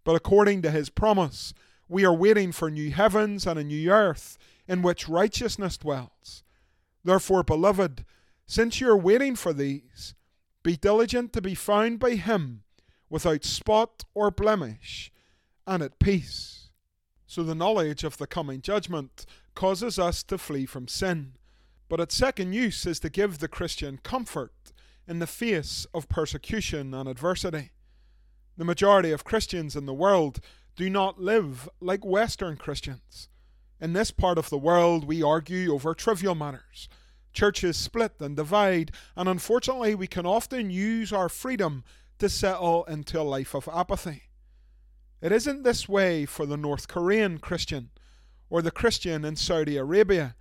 But 0.04 0.16
according 0.16 0.62
to 0.62 0.70
his 0.70 0.90
promise, 0.90 1.54
we 1.88 2.04
are 2.04 2.14
waiting 2.14 2.52
for 2.52 2.70
new 2.70 2.90
heavens 2.90 3.46
and 3.46 3.58
a 3.58 3.64
new 3.64 3.90
earth 3.90 4.38
in 4.66 4.82
which 4.82 5.08
righteousness 5.08 5.76
dwells. 5.76 6.42
Therefore, 7.04 7.42
beloved, 7.42 8.04
since 8.46 8.80
you 8.80 8.88
are 8.88 8.96
waiting 8.96 9.36
for 9.36 9.52
these, 9.52 10.14
be 10.62 10.76
diligent 10.76 11.32
to 11.32 11.42
be 11.42 11.54
found 11.54 11.98
by 11.98 12.14
him 12.14 12.62
without 13.10 13.44
spot 13.44 14.04
or 14.14 14.30
blemish 14.30 15.12
and 15.66 15.82
at 15.82 15.98
peace. 15.98 16.70
So 17.26 17.42
the 17.42 17.54
knowledge 17.54 18.04
of 18.04 18.18
the 18.18 18.26
coming 18.26 18.60
judgment 18.62 19.26
causes 19.54 19.98
us 19.98 20.22
to 20.24 20.38
flee 20.38 20.66
from 20.66 20.88
sin, 20.88 21.32
but 21.92 22.00
its 22.00 22.16
second 22.16 22.54
use 22.54 22.86
is 22.86 22.98
to 22.98 23.10
give 23.10 23.38
the 23.38 23.48
Christian 23.48 23.98
comfort 24.02 24.72
in 25.06 25.18
the 25.18 25.26
face 25.26 25.86
of 25.92 26.08
persecution 26.08 26.94
and 26.94 27.06
adversity. 27.06 27.70
The 28.56 28.64
majority 28.64 29.12
of 29.12 29.24
Christians 29.24 29.76
in 29.76 29.84
the 29.84 29.92
world 29.92 30.40
do 30.74 30.88
not 30.88 31.20
live 31.20 31.68
like 31.82 32.02
Western 32.02 32.56
Christians. 32.56 33.28
In 33.78 33.92
this 33.92 34.10
part 34.10 34.38
of 34.38 34.48
the 34.48 34.56
world, 34.56 35.04
we 35.04 35.22
argue 35.22 35.74
over 35.74 35.92
trivial 35.92 36.34
matters. 36.34 36.88
Churches 37.34 37.76
split 37.76 38.14
and 38.20 38.36
divide, 38.36 38.92
and 39.14 39.28
unfortunately, 39.28 39.94
we 39.94 40.06
can 40.06 40.24
often 40.24 40.70
use 40.70 41.12
our 41.12 41.28
freedom 41.28 41.84
to 42.18 42.30
settle 42.30 42.84
into 42.84 43.20
a 43.20 43.22
life 43.22 43.52
of 43.54 43.68
apathy. 43.70 44.22
It 45.20 45.30
isn't 45.30 45.62
this 45.62 45.90
way 45.90 46.24
for 46.24 46.46
the 46.46 46.56
North 46.56 46.88
Korean 46.88 47.36
Christian, 47.36 47.90
or 48.48 48.62
the 48.62 48.70
Christian 48.70 49.26
in 49.26 49.36
Saudi 49.36 49.76
Arabia, 49.76 50.36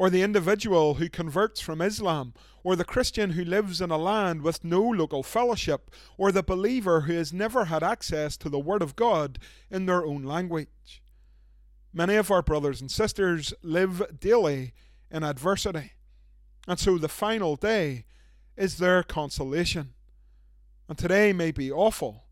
or 0.00 0.08
the 0.08 0.22
individual 0.22 0.94
who 0.94 1.10
converts 1.10 1.60
from 1.60 1.82
Islam, 1.82 2.32
or 2.64 2.74
the 2.74 2.86
Christian 2.86 3.32
who 3.32 3.44
lives 3.44 3.82
in 3.82 3.90
a 3.90 3.98
land 3.98 4.40
with 4.40 4.64
no 4.64 4.80
local 4.80 5.22
fellowship, 5.22 5.90
or 6.16 6.32
the 6.32 6.42
believer 6.42 7.02
who 7.02 7.12
has 7.12 7.34
never 7.34 7.66
had 7.66 7.82
access 7.82 8.38
to 8.38 8.48
the 8.48 8.58
Word 8.58 8.80
of 8.80 8.96
God 8.96 9.38
in 9.70 9.84
their 9.84 10.02
own 10.06 10.22
language. 10.22 11.02
Many 11.92 12.16
of 12.16 12.30
our 12.30 12.40
brothers 12.40 12.80
and 12.80 12.90
sisters 12.90 13.52
live 13.62 14.18
daily 14.18 14.72
in 15.10 15.22
adversity, 15.22 15.92
and 16.66 16.78
so 16.78 16.96
the 16.96 17.06
final 17.06 17.56
day 17.56 18.06
is 18.56 18.78
their 18.78 19.02
consolation. 19.02 19.92
And 20.88 20.96
today 20.96 21.34
may 21.34 21.50
be 21.50 21.70
awful, 21.70 22.24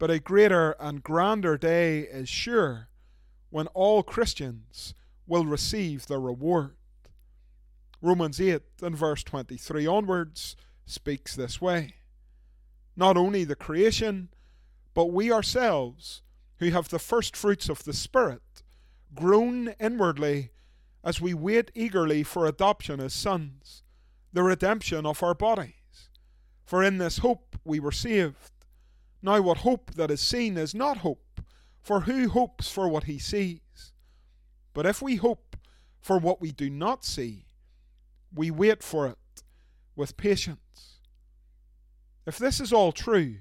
but 0.00 0.10
a 0.10 0.18
greater 0.18 0.72
and 0.80 1.04
grander 1.04 1.56
day 1.56 2.00
is 2.00 2.28
sure 2.28 2.88
when 3.50 3.68
all 3.68 4.02
Christians 4.02 4.92
will 5.24 5.46
receive 5.46 6.08
the 6.08 6.18
reward. 6.18 6.72
Romans 8.02 8.40
8 8.40 8.62
and 8.82 8.96
verse 8.96 9.22
23 9.24 9.86
onwards 9.86 10.56
speaks 10.84 11.34
this 11.34 11.60
way 11.60 11.94
Not 12.94 13.16
only 13.16 13.44
the 13.44 13.56
creation, 13.56 14.28
but 14.94 15.06
we 15.06 15.32
ourselves, 15.32 16.22
who 16.58 16.70
have 16.70 16.88
the 16.88 16.98
first 16.98 17.36
fruits 17.36 17.68
of 17.68 17.84
the 17.84 17.92
Spirit, 17.92 18.62
groan 19.14 19.74
inwardly 19.80 20.50
as 21.02 21.20
we 21.20 21.32
wait 21.32 21.70
eagerly 21.74 22.22
for 22.22 22.46
adoption 22.46 23.00
as 23.00 23.14
sons, 23.14 23.82
the 24.32 24.42
redemption 24.42 25.06
of 25.06 25.22
our 25.22 25.34
bodies. 25.34 26.10
For 26.64 26.82
in 26.82 26.98
this 26.98 27.18
hope 27.18 27.56
we 27.64 27.78
were 27.78 27.92
saved. 27.92 28.52
Now, 29.22 29.40
what 29.40 29.58
hope 29.58 29.92
that 29.92 30.10
is 30.10 30.20
seen 30.20 30.56
is 30.56 30.74
not 30.74 30.98
hope, 30.98 31.40
for 31.80 32.00
who 32.00 32.28
hopes 32.28 32.68
for 32.68 32.88
what 32.88 33.04
he 33.04 33.18
sees? 33.18 33.92
But 34.74 34.84
if 34.84 35.00
we 35.00 35.16
hope 35.16 35.56
for 36.00 36.18
what 36.18 36.40
we 36.40 36.52
do 36.52 36.68
not 36.68 37.04
see, 37.04 37.45
we 38.34 38.50
wait 38.50 38.82
for 38.82 39.06
it 39.06 39.42
with 39.94 40.16
patience. 40.16 41.00
If 42.26 42.38
this 42.38 42.60
is 42.60 42.72
all 42.72 42.92
true, 42.92 43.36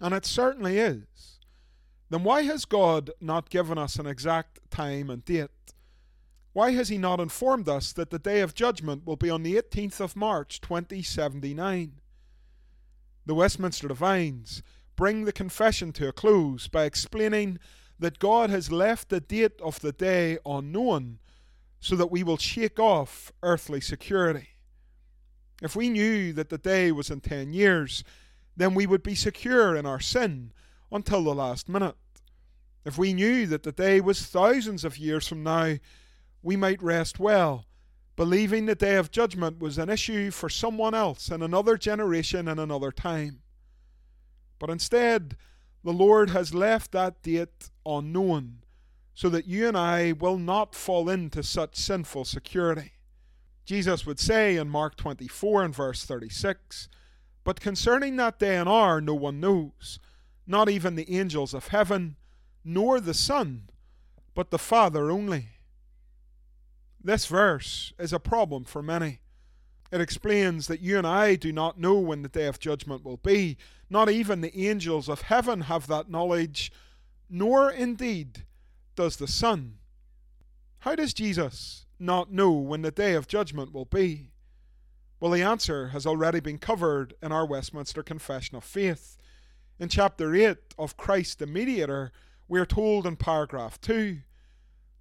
and 0.00 0.12
it 0.14 0.26
certainly 0.26 0.78
is, 0.78 1.38
then 2.10 2.24
why 2.24 2.42
has 2.42 2.64
God 2.64 3.10
not 3.20 3.50
given 3.50 3.78
us 3.78 3.96
an 3.96 4.06
exact 4.06 4.70
time 4.70 5.10
and 5.10 5.24
date? 5.24 5.50
Why 6.52 6.72
has 6.72 6.88
He 6.88 6.98
not 6.98 7.20
informed 7.20 7.68
us 7.68 7.92
that 7.92 8.10
the 8.10 8.18
day 8.18 8.40
of 8.40 8.54
judgment 8.54 9.06
will 9.06 9.16
be 9.16 9.30
on 9.30 9.42
the 9.42 9.56
18th 9.56 10.00
of 10.00 10.16
March 10.16 10.60
2079? 10.60 12.00
The 13.26 13.34
Westminster 13.34 13.88
Divines 13.88 14.62
bring 14.96 15.24
the 15.24 15.32
confession 15.32 15.92
to 15.92 16.08
a 16.08 16.12
close 16.12 16.68
by 16.68 16.84
explaining 16.84 17.58
that 17.98 18.18
God 18.18 18.50
has 18.50 18.70
left 18.70 19.08
the 19.08 19.20
date 19.20 19.60
of 19.60 19.80
the 19.80 19.92
day 19.92 20.38
unknown 20.44 21.18
so 21.84 21.94
that 21.96 22.10
we 22.10 22.22
will 22.22 22.38
shake 22.38 22.78
off 22.80 23.30
earthly 23.42 23.78
security. 23.78 24.48
If 25.60 25.76
we 25.76 25.90
knew 25.90 26.32
that 26.32 26.48
the 26.48 26.56
day 26.56 26.90
was 26.90 27.10
in 27.10 27.20
ten 27.20 27.52
years, 27.52 28.02
then 28.56 28.72
we 28.72 28.86
would 28.86 29.02
be 29.02 29.14
secure 29.14 29.76
in 29.76 29.84
our 29.84 30.00
sin 30.00 30.52
until 30.90 31.22
the 31.22 31.34
last 31.34 31.68
minute. 31.68 31.96
If 32.86 32.96
we 32.96 33.12
knew 33.12 33.46
that 33.48 33.64
the 33.64 33.70
day 33.70 34.00
was 34.00 34.24
thousands 34.24 34.82
of 34.82 34.96
years 34.96 35.28
from 35.28 35.42
now, 35.42 35.74
we 36.42 36.56
might 36.56 36.82
rest 36.82 37.20
well, 37.20 37.66
believing 38.16 38.64
the 38.64 38.74
day 38.74 38.96
of 38.96 39.10
judgment 39.10 39.58
was 39.58 39.76
an 39.76 39.90
issue 39.90 40.30
for 40.30 40.48
someone 40.48 40.94
else 40.94 41.28
in 41.28 41.42
another 41.42 41.76
generation 41.76 42.48
and 42.48 42.58
another 42.58 42.92
time. 42.92 43.42
But 44.58 44.70
instead, 44.70 45.36
the 45.82 45.92
Lord 45.92 46.30
has 46.30 46.54
left 46.54 46.92
that 46.92 47.22
date 47.22 47.68
unknown 47.84 48.63
so 49.14 49.28
that 49.28 49.46
you 49.46 49.68
and 49.68 49.76
I 49.76 50.12
will 50.12 50.38
not 50.38 50.74
fall 50.74 51.08
into 51.08 51.42
such 51.42 51.76
sinful 51.76 52.24
security. 52.24 52.92
Jesus 53.64 54.04
would 54.04 54.18
say 54.18 54.56
in 54.56 54.68
Mark 54.68 54.96
24 54.96 55.64
and 55.64 55.74
verse 55.74 56.04
36 56.04 56.88
But 57.44 57.60
concerning 57.60 58.16
that 58.16 58.38
day 58.38 58.56
and 58.56 58.68
hour 58.68 59.00
no 59.00 59.14
one 59.14 59.40
knows, 59.40 59.98
not 60.46 60.68
even 60.68 60.96
the 60.96 61.10
angels 61.16 61.54
of 61.54 61.68
heaven, 61.68 62.16
nor 62.64 63.00
the 63.00 63.14
Son, 63.14 63.68
but 64.34 64.50
the 64.50 64.58
Father 64.58 65.10
only. 65.10 65.48
This 67.02 67.26
verse 67.26 67.92
is 67.98 68.12
a 68.12 68.18
problem 68.18 68.64
for 68.64 68.82
many. 68.82 69.20
It 69.92 70.00
explains 70.00 70.66
that 70.66 70.80
you 70.80 70.98
and 70.98 71.06
I 71.06 71.36
do 71.36 71.52
not 71.52 71.78
know 71.78 71.94
when 71.98 72.22
the 72.22 72.28
day 72.28 72.46
of 72.46 72.58
judgment 72.58 73.04
will 73.04 73.18
be. 73.18 73.56
Not 73.88 74.10
even 74.10 74.40
the 74.40 74.66
angels 74.66 75.08
of 75.08 75.22
heaven 75.22 75.62
have 75.62 75.86
that 75.86 76.10
knowledge, 76.10 76.72
nor 77.30 77.70
indeed 77.70 78.44
does 78.94 79.16
the 79.16 79.28
Son. 79.28 79.78
How 80.80 80.94
does 80.94 81.14
Jesus 81.14 81.86
not 81.98 82.32
know 82.32 82.52
when 82.52 82.82
the 82.82 82.90
day 82.90 83.14
of 83.14 83.28
judgment 83.28 83.72
will 83.72 83.84
be? 83.84 84.30
Well, 85.20 85.30
the 85.30 85.42
answer 85.42 85.88
has 85.88 86.06
already 86.06 86.40
been 86.40 86.58
covered 86.58 87.14
in 87.22 87.32
our 87.32 87.46
Westminster 87.46 88.02
Confession 88.02 88.56
of 88.56 88.64
Faith. 88.64 89.16
In 89.78 89.88
chapter 89.88 90.34
8 90.34 90.56
of 90.78 90.96
Christ 90.96 91.38
the 91.38 91.46
Mediator, 91.46 92.12
we 92.48 92.60
are 92.60 92.66
told 92.66 93.06
in 93.06 93.16
paragraph 93.16 93.80
2 93.80 94.18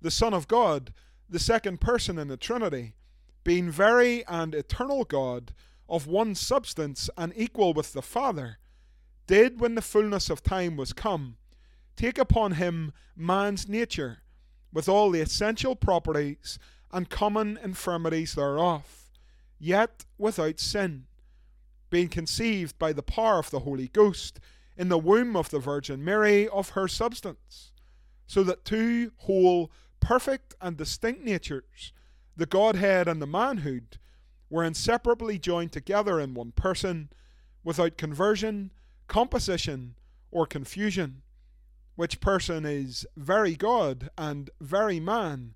the 0.01 0.12
Son 0.12 0.34
of 0.34 0.47
God, 0.47 0.93
the 1.29 1.39
second 1.39 1.79
person 1.79 2.19
in 2.19 2.27
the 2.27 2.38
Trinity, 2.38 2.93
being 3.43 3.71
very 3.71 4.25
and 4.27 4.53
eternal 4.53 5.06
God, 5.06 5.53
of 5.89 6.08
one 6.08 6.36
substance 6.36 7.10
and 7.17 7.34
equal 7.36 7.73
with 7.73 7.93
the 7.93 8.01
Father, 8.01 8.58
did, 9.27 9.60
when 9.60 9.75
the 9.75 9.82
fullness 9.82 10.29
of 10.29 10.43
time 10.43 10.75
was 10.75 10.91
come, 10.93 11.38
take 11.95 12.17
upon 12.17 12.53
him 12.53 12.93
man's 13.15 13.67
nature, 13.67 14.19
with 14.71 14.89
all 14.89 15.12
the 15.12 15.21
essential 15.21 15.75
properties 15.75 16.58
and 16.91 17.10
common 17.10 17.58
infirmities 17.63 18.36
thereof, 18.36 19.12
yet 19.60 20.06
without 20.17 20.60
sin. 20.60 21.06
being 21.89 22.10
conceived 22.10 22.77
by 22.79 22.91
the 22.91 23.03
power 23.03 23.38
of 23.38 23.51
the 23.51 23.60
Holy 23.60 23.88
Ghost 23.88 24.39
in 24.75 24.89
the 24.89 24.97
womb 24.97 25.36
of 25.36 25.51
the 25.51 25.60
Virgin 25.60 26.03
Mary 26.03 26.47
of 26.47 26.69
her 26.69 26.88
substance, 26.88 27.71
so 28.25 28.41
that 28.43 28.65
two 28.65 29.12
whole, 29.17 29.71
perfect, 29.99 30.56
and 30.60 30.75
distinct 30.75 31.21
natures, 31.23 31.93
the 32.36 32.47
Godhead 32.47 33.08
and 33.08 33.21
the 33.21 33.27
manhood, 33.27 33.99
were 34.49 34.63
inseparably 34.63 35.38
joined 35.38 35.71
together 35.71 36.19
in 36.19 36.34
one 36.34 36.51
person, 36.51 37.10
without 37.63 37.97
conversion, 37.97 38.71
composition, 39.08 39.95
or 40.32 40.47
confusion, 40.47 41.21
which 41.95 42.19
person 42.19 42.65
is 42.65 43.06
very 43.15 43.56
God 43.56 44.10
and 44.17 44.49
very 44.60 44.99
man, 44.99 45.53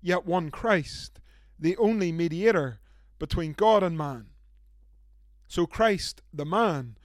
yet 0.00 0.26
one 0.26 0.50
Christ, 0.50 1.20
the 1.58 1.76
only 1.76 2.12
mediator 2.12 2.80
between 3.18 3.52
God 3.52 3.82
and 3.82 3.96
man. 3.96 4.26
So 5.48 5.66
Christ, 5.66 6.22
the 6.32 6.44
man, 6.44 6.96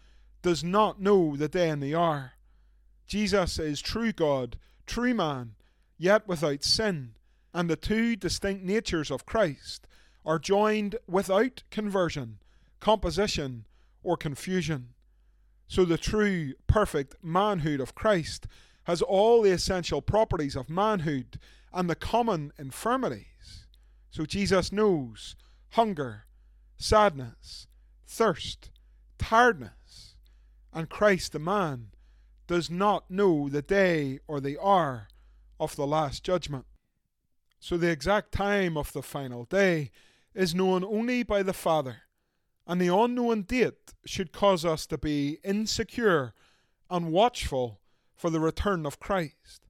does 0.41 0.63
not 0.63 0.99
know 0.99 1.35
the 1.35 1.47
day 1.47 1.69
and 1.69 1.81
the 1.81 1.95
hour. 1.95 2.33
Jesus 3.05 3.59
is 3.59 3.81
true 3.81 4.11
God, 4.11 4.57
true 4.87 5.13
man, 5.13 5.55
yet 5.97 6.27
without 6.27 6.63
sin, 6.63 7.13
and 7.53 7.69
the 7.69 7.75
two 7.75 8.15
distinct 8.15 8.63
natures 8.63 9.11
of 9.11 9.25
Christ 9.25 9.87
are 10.25 10.39
joined 10.39 10.95
without 11.07 11.63
conversion, 11.69 12.39
composition, 12.79 13.65
or 14.03 14.17
confusion. 14.17 14.89
So 15.67 15.85
the 15.85 15.97
true, 15.97 16.53
perfect 16.67 17.15
manhood 17.23 17.79
of 17.79 17.95
Christ 17.95 18.47
has 18.85 19.01
all 19.01 19.41
the 19.41 19.51
essential 19.51 20.01
properties 20.01 20.55
of 20.55 20.69
manhood 20.69 21.39
and 21.73 21.89
the 21.89 21.95
common 21.95 22.51
infirmities. 22.57 23.65
So 24.09 24.25
Jesus 24.25 24.71
knows 24.71 25.35
hunger, 25.71 26.25
sadness, 26.77 27.67
thirst, 28.05 28.71
tiredness, 29.17 30.15
and 30.73 30.89
Christ 30.89 31.31
the 31.31 31.39
man 31.39 31.87
does 32.47 32.69
not 32.69 33.09
know 33.09 33.47
the 33.47 33.61
day 33.61 34.19
or 34.27 34.39
the 34.39 34.57
hour 34.61 35.07
of 35.59 35.75
the 35.75 35.87
last 35.87 36.23
judgment. 36.23 36.65
So 37.59 37.77
the 37.77 37.91
exact 37.91 38.31
time 38.31 38.75
of 38.75 38.91
the 38.91 39.03
final 39.03 39.45
day 39.45 39.91
is 40.33 40.55
known 40.55 40.83
only 40.83 41.23
by 41.23 41.43
the 41.43 41.53
Father, 41.53 41.97
and 42.65 42.81
the 42.81 42.93
unknown 42.93 43.43
date 43.43 43.93
should 44.05 44.31
cause 44.31 44.65
us 44.65 44.85
to 44.87 44.97
be 44.97 45.37
insecure 45.43 46.33
and 46.89 47.11
watchful 47.11 47.80
for 48.21 48.29
the 48.29 48.39
return 48.39 48.85
of 48.85 48.99
Christ. 48.99 49.65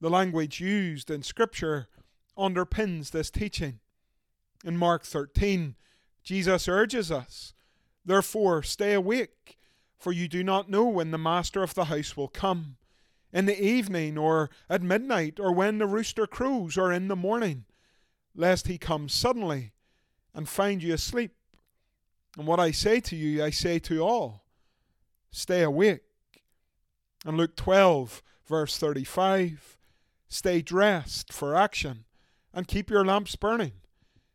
The 0.00 0.08
language 0.08 0.62
used 0.62 1.10
in 1.10 1.22
Scripture 1.22 1.88
underpins 2.36 3.10
this 3.10 3.30
teaching. 3.30 3.80
In 4.64 4.78
Mark 4.78 5.04
13, 5.04 5.74
Jesus 6.24 6.68
urges 6.68 7.12
us, 7.12 7.52
Therefore, 8.02 8.62
stay 8.62 8.94
awake, 8.94 9.58
for 9.98 10.10
you 10.10 10.26
do 10.26 10.42
not 10.42 10.70
know 10.70 10.86
when 10.86 11.10
the 11.10 11.18
master 11.18 11.62
of 11.62 11.74
the 11.74 11.84
house 11.84 12.16
will 12.16 12.28
come 12.28 12.78
in 13.30 13.44
the 13.44 13.62
evening, 13.62 14.16
or 14.16 14.48
at 14.70 14.80
midnight, 14.80 15.38
or 15.38 15.52
when 15.52 15.76
the 15.76 15.86
rooster 15.86 16.26
crows, 16.26 16.78
or 16.78 16.90
in 16.90 17.08
the 17.08 17.14
morning, 17.14 17.66
lest 18.34 18.68
he 18.68 18.78
come 18.78 19.06
suddenly 19.06 19.74
and 20.32 20.48
find 20.48 20.82
you 20.82 20.94
asleep. 20.94 21.32
And 22.38 22.46
what 22.46 22.58
I 22.58 22.70
say 22.70 23.00
to 23.00 23.16
you, 23.16 23.44
I 23.44 23.50
say 23.50 23.78
to 23.80 24.00
all 24.00 24.46
stay 25.30 25.60
awake. 25.60 26.05
And 27.26 27.36
Luke 27.36 27.56
12, 27.56 28.22
verse 28.46 28.78
35 28.78 29.76
stay 30.28 30.62
dressed 30.62 31.32
for 31.32 31.56
action, 31.56 32.04
and 32.54 32.68
keep 32.68 32.88
your 32.88 33.04
lamps 33.04 33.34
burning, 33.34 33.72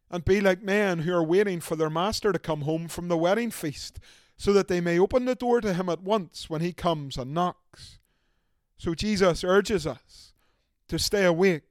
and 0.09 0.25
be 0.25 0.41
like 0.41 0.61
men 0.61 0.99
who 0.99 1.13
are 1.13 1.23
waiting 1.23 1.61
for 1.61 1.77
their 1.77 1.89
master 1.89 2.33
to 2.33 2.39
come 2.39 2.61
home 2.61 2.89
from 2.89 3.07
the 3.07 3.17
wedding 3.17 3.49
feast, 3.49 3.99
so 4.37 4.51
that 4.51 4.67
they 4.67 4.81
may 4.81 4.99
open 4.99 5.23
the 5.23 5.35
door 5.35 5.61
to 5.61 5.73
him 5.73 5.87
at 5.87 6.01
once 6.01 6.49
when 6.49 6.59
he 6.59 6.73
comes 6.73 7.17
and 7.17 7.33
knocks. 7.33 7.99
So 8.77 8.93
Jesus 8.93 9.43
urges 9.43 9.87
us 9.87 10.33
to 10.89 10.99
stay 10.99 11.23
awake, 11.23 11.63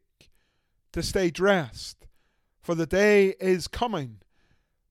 to 0.92 1.02
stay 1.02 1.30
dressed, 1.30 2.06
for 2.62 2.74
the 2.74 2.86
day 2.86 3.34
is 3.40 3.68
coming, 3.68 4.20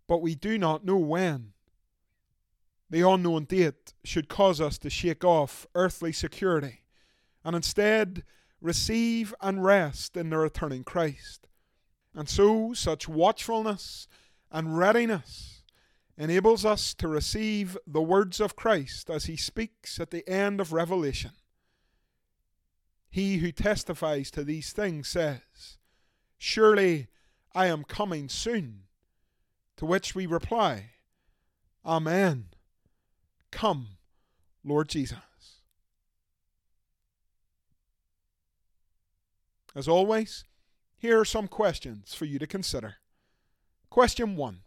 but 0.08 0.22
we 0.22 0.36
do 0.36 0.60
not 0.60 0.86
know 0.86 0.98
when. 0.98 1.54
The 2.90 3.08
unknown 3.08 3.46
date 3.46 3.94
should 4.04 4.30
cause 4.30 4.60
us 4.60 4.78
to 4.80 4.90
shake 4.90 5.24
off 5.24 5.68
earthly 5.76 6.12
security 6.12 6.82
and 7.44 7.56
instead 7.56 8.24
receive 8.62 9.34
and 9.42 9.64
rest 9.64 10.18
in 10.18 10.30
the 10.30 10.38
returning 10.38 10.84
Christ. 10.84 11.48
And 12.14 12.28
so, 12.28 12.74
such 12.74 13.08
watchfulness 13.08 14.08
and 14.52 14.78
readiness 14.78 15.64
enables 16.18 16.66
us 16.66 16.94
to 16.96 17.08
receive 17.08 17.78
the 17.88 18.02
words 18.02 18.42
of 18.42 18.56
Christ 18.56 19.10
as 19.10 19.26
he 19.26 19.38
speaks 19.38 20.00
at 20.00 20.12
the 20.12 20.28
end 20.28 20.60
of 20.60 20.74
Revelation. 20.74 21.32
He 23.10 23.38
who 23.38 23.52
testifies 23.52 24.30
to 24.32 24.44
these 24.44 24.74
things 24.74 25.08
says, 25.08 25.78
Surely 26.38 27.08
I 27.54 27.68
am 27.68 27.84
coming 27.84 28.30
soon. 28.30 28.84
To 29.78 29.86
which 29.86 30.14
we 30.14 30.26
reply, 30.26 30.92
Amen. 31.86 32.49
Come, 33.52 33.88
Lord 34.64 34.90
Jesus. 34.90 35.18
As 39.76 39.88
always, 39.88 40.44
here 40.98 41.20
are 41.20 41.26
some 41.26 41.48
questions 41.48 42.14
for 42.14 42.26
you 42.26 42.40
to 42.40 42.48
consider. 42.48 42.96
Question 43.90 44.36
1 44.36 44.60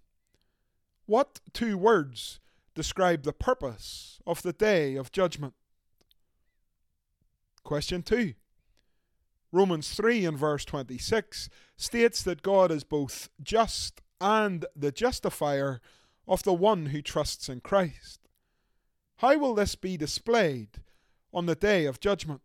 What 1.06 1.40
two 1.52 1.76
words 1.76 2.40
describe 2.74 3.22
the 3.22 3.32
purpose 3.32 4.20
of 4.26 4.42
the 4.42 4.52
day 4.52 4.96
of 4.96 5.12
judgment? 5.12 5.54
Question 7.64 8.02
2 8.02 8.34
Romans 9.52 9.90
3 9.94 10.24
and 10.24 10.38
verse 10.38 10.64
26 10.64 11.50
states 11.76 12.22
that 12.22 12.42
God 12.42 12.70
is 12.70 12.84
both 12.84 13.28
just 13.42 14.00
and 14.20 14.64
the 14.74 14.90
justifier 14.90 15.80
of 16.26 16.42
the 16.42 16.54
one 16.54 16.86
who 16.86 17.02
trusts 17.02 17.48
in 17.48 17.60
Christ. 17.60 18.21
How 19.22 19.38
will 19.38 19.54
this 19.54 19.76
be 19.76 19.96
displayed 19.96 20.80
on 21.32 21.46
the 21.46 21.54
day 21.54 21.86
of 21.86 22.00
judgment? 22.00 22.40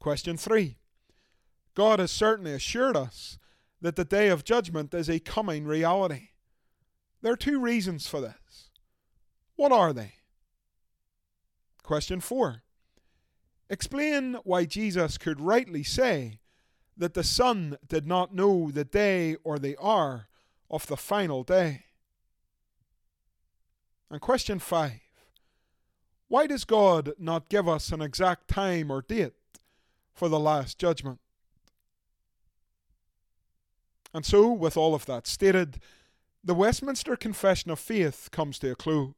Question 0.00 0.38
3. 0.38 0.78
God 1.74 1.98
has 1.98 2.10
certainly 2.10 2.54
assured 2.54 2.96
us 2.96 3.36
that 3.82 3.96
the 3.96 4.06
day 4.06 4.28
of 4.28 4.42
judgment 4.42 4.94
is 4.94 5.10
a 5.10 5.20
coming 5.20 5.66
reality. 5.66 6.30
There 7.20 7.30
are 7.30 7.36
two 7.36 7.60
reasons 7.60 8.06
for 8.06 8.22
this. 8.22 8.70
What 9.54 9.70
are 9.70 9.92
they? 9.92 10.14
Question 11.82 12.20
4. 12.20 12.62
Explain 13.68 14.38
why 14.44 14.64
Jesus 14.64 15.18
could 15.18 15.42
rightly 15.42 15.82
say 15.82 16.38
that 16.96 17.12
the 17.12 17.22
Son 17.22 17.76
did 17.86 18.06
not 18.06 18.34
know 18.34 18.70
the 18.70 18.84
day 18.84 19.36
or 19.44 19.58
the 19.58 19.76
hour 19.78 20.28
of 20.70 20.86
the 20.86 20.96
final 20.96 21.42
day. 21.42 21.85
And 24.10 24.20
question 24.20 24.58
5. 24.58 24.92
Why 26.28 26.46
does 26.46 26.64
God 26.64 27.12
not 27.18 27.48
give 27.48 27.68
us 27.68 27.92
an 27.92 28.02
exact 28.02 28.48
time 28.48 28.90
or 28.90 29.02
date 29.02 29.34
for 30.16 30.28
the 30.28 30.40
last 30.40 30.78
judgment. 30.78 31.20
And 34.12 34.24
so, 34.24 34.50
with 34.50 34.76
all 34.76 34.94
of 34.94 35.04
that 35.06 35.26
stated, 35.26 35.78
the 36.42 36.54
Westminster 36.54 37.16
Confession 37.16 37.70
of 37.70 37.78
Faith 37.78 38.30
comes 38.32 38.58
to 38.60 38.72
a 38.72 38.74
close. 38.74 39.12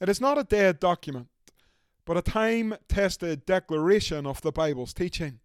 It 0.00 0.08
is 0.08 0.20
not 0.20 0.38
a 0.38 0.44
dead 0.44 0.80
document, 0.80 1.28
but 2.06 2.16
a 2.16 2.22
time 2.22 2.76
tested 2.88 3.44
declaration 3.44 4.26
of 4.26 4.40
the 4.40 4.52
Bible's 4.52 4.94
teaching. 4.94 5.40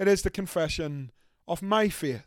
It 0.00 0.08
is 0.08 0.22
the 0.22 0.30
confession 0.30 1.12
of 1.46 1.62
my 1.62 1.88
faith. 1.88 2.26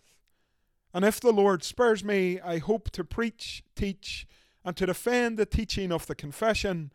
And 0.93 1.03
if 1.03 1.19
the 1.19 1.33
Lord 1.33 1.63
spares 1.63 2.03
me, 2.03 2.39
I 2.39 2.59
hope 2.59 2.89
to 2.91 3.03
preach, 3.03 3.63
teach, 3.75 4.25
and 4.67 4.75
to 4.75 4.85
defend 4.85 5.37
the 5.37 5.45
teaching 5.45 5.93
of 5.93 6.07
the 6.07 6.13
confession 6.13 6.91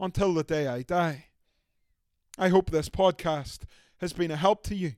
until 0.00 0.34
the 0.34 0.42
day 0.42 0.66
I 0.66 0.82
die. 0.82 1.26
I 2.36 2.48
hope 2.48 2.70
this 2.70 2.88
podcast 2.88 3.60
has 3.98 4.12
been 4.12 4.32
a 4.32 4.36
help 4.36 4.64
to 4.64 4.74
you, 4.74 4.94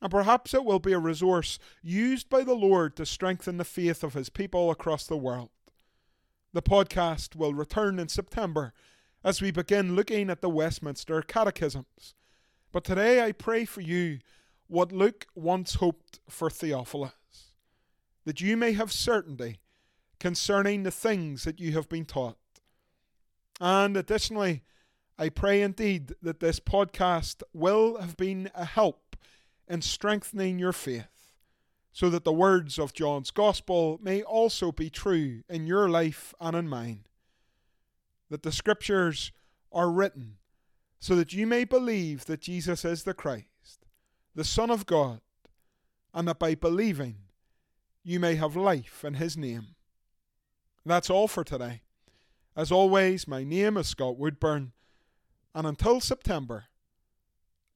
and 0.00 0.08
perhaps 0.08 0.54
it 0.54 0.64
will 0.64 0.78
be 0.78 0.92
a 0.92 1.00
resource 1.00 1.58
used 1.82 2.30
by 2.30 2.44
the 2.44 2.54
Lord 2.54 2.94
to 2.94 3.04
strengthen 3.04 3.56
the 3.56 3.64
faith 3.64 4.04
of 4.04 4.14
His 4.14 4.30
people 4.30 4.70
across 4.70 5.04
the 5.04 5.16
world. 5.16 5.50
The 6.52 6.62
podcast 6.62 7.34
will 7.34 7.54
return 7.54 7.98
in 7.98 8.06
September 8.06 8.72
as 9.24 9.42
we 9.42 9.50
begin 9.50 9.96
looking 9.96 10.30
at 10.30 10.42
the 10.42 10.48
Westminster 10.48 11.22
Catechisms. 11.22 12.14
But 12.70 12.84
today 12.84 13.24
I 13.24 13.32
pray 13.32 13.64
for 13.64 13.80
you 13.80 14.20
what 14.68 14.92
Luke 14.92 15.26
once 15.34 15.74
hoped 15.74 16.20
for 16.28 16.50
Theophilus, 16.50 17.54
that 18.24 18.40
you 18.40 18.56
may 18.56 18.74
have 18.74 18.92
certainty 18.92 19.58
concerning 20.20 20.82
the 20.82 20.90
things 20.90 21.44
that 21.44 21.60
you 21.60 21.72
have 21.72 21.88
been 21.88 22.04
taught. 22.04 22.38
And 23.60 23.96
additionally, 23.96 24.62
I 25.18 25.28
pray 25.28 25.62
indeed 25.62 26.14
that 26.22 26.40
this 26.40 26.60
podcast 26.60 27.42
will 27.52 28.00
have 28.00 28.16
been 28.16 28.50
a 28.54 28.64
help 28.64 29.16
in 29.66 29.82
strengthening 29.82 30.58
your 30.58 30.72
faith 30.72 31.34
so 31.92 32.08
that 32.10 32.24
the 32.24 32.32
words 32.32 32.78
of 32.78 32.92
John's 32.92 33.32
Gospel 33.32 33.98
may 34.00 34.22
also 34.22 34.70
be 34.70 34.90
true 34.90 35.42
in 35.48 35.66
your 35.66 35.88
life 35.88 36.34
and 36.40 36.56
in 36.56 36.68
mine. 36.68 37.04
That 38.30 38.44
the 38.44 38.52
Scriptures 38.52 39.32
are 39.72 39.90
written 39.90 40.36
so 41.00 41.16
that 41.16 41.32
you 41.32 41.46
may 41.46 41.64
believe 41.64 42.26
that 42.26 42.40
Jesus 42.40 42.84
is 42.84 43.04
the 43.04 43.14
Christ, 43.14 43.86
the 44.34 44.44
Son 44.44 44.70
of 44.70 44.86
God, 44.86 45.20
and 46.14 46.28
that 46.28 46.38
by 46.38 46.54
believing 46.54 47.16
you 48.02 48.20
may 48.20 48.36
have 48.36 48.56
life 48.56 49.04
in 49.04 49.14
His 49.14 49.36
name. 49.36 49.74
That's 50.88 51.10
all 51.10 51.28
for 51.28 51.44
today. 51.44 51.82
As 52.56 52.72
always, 52.72 53.28
my 53.28 53.44
name 53.44 53.76
is 53.76 53.88
Scott 53.88 54.16
Woodburn, 54.16 54.72
and 55.54 55.66
until 55.66 56.00
September, 56.00 56.64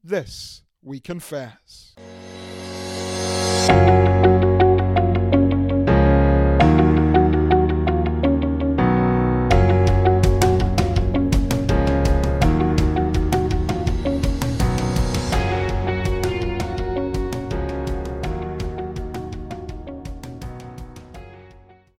this 0.03 0.63
we 0.83 0.99
confess. 0.99 1.95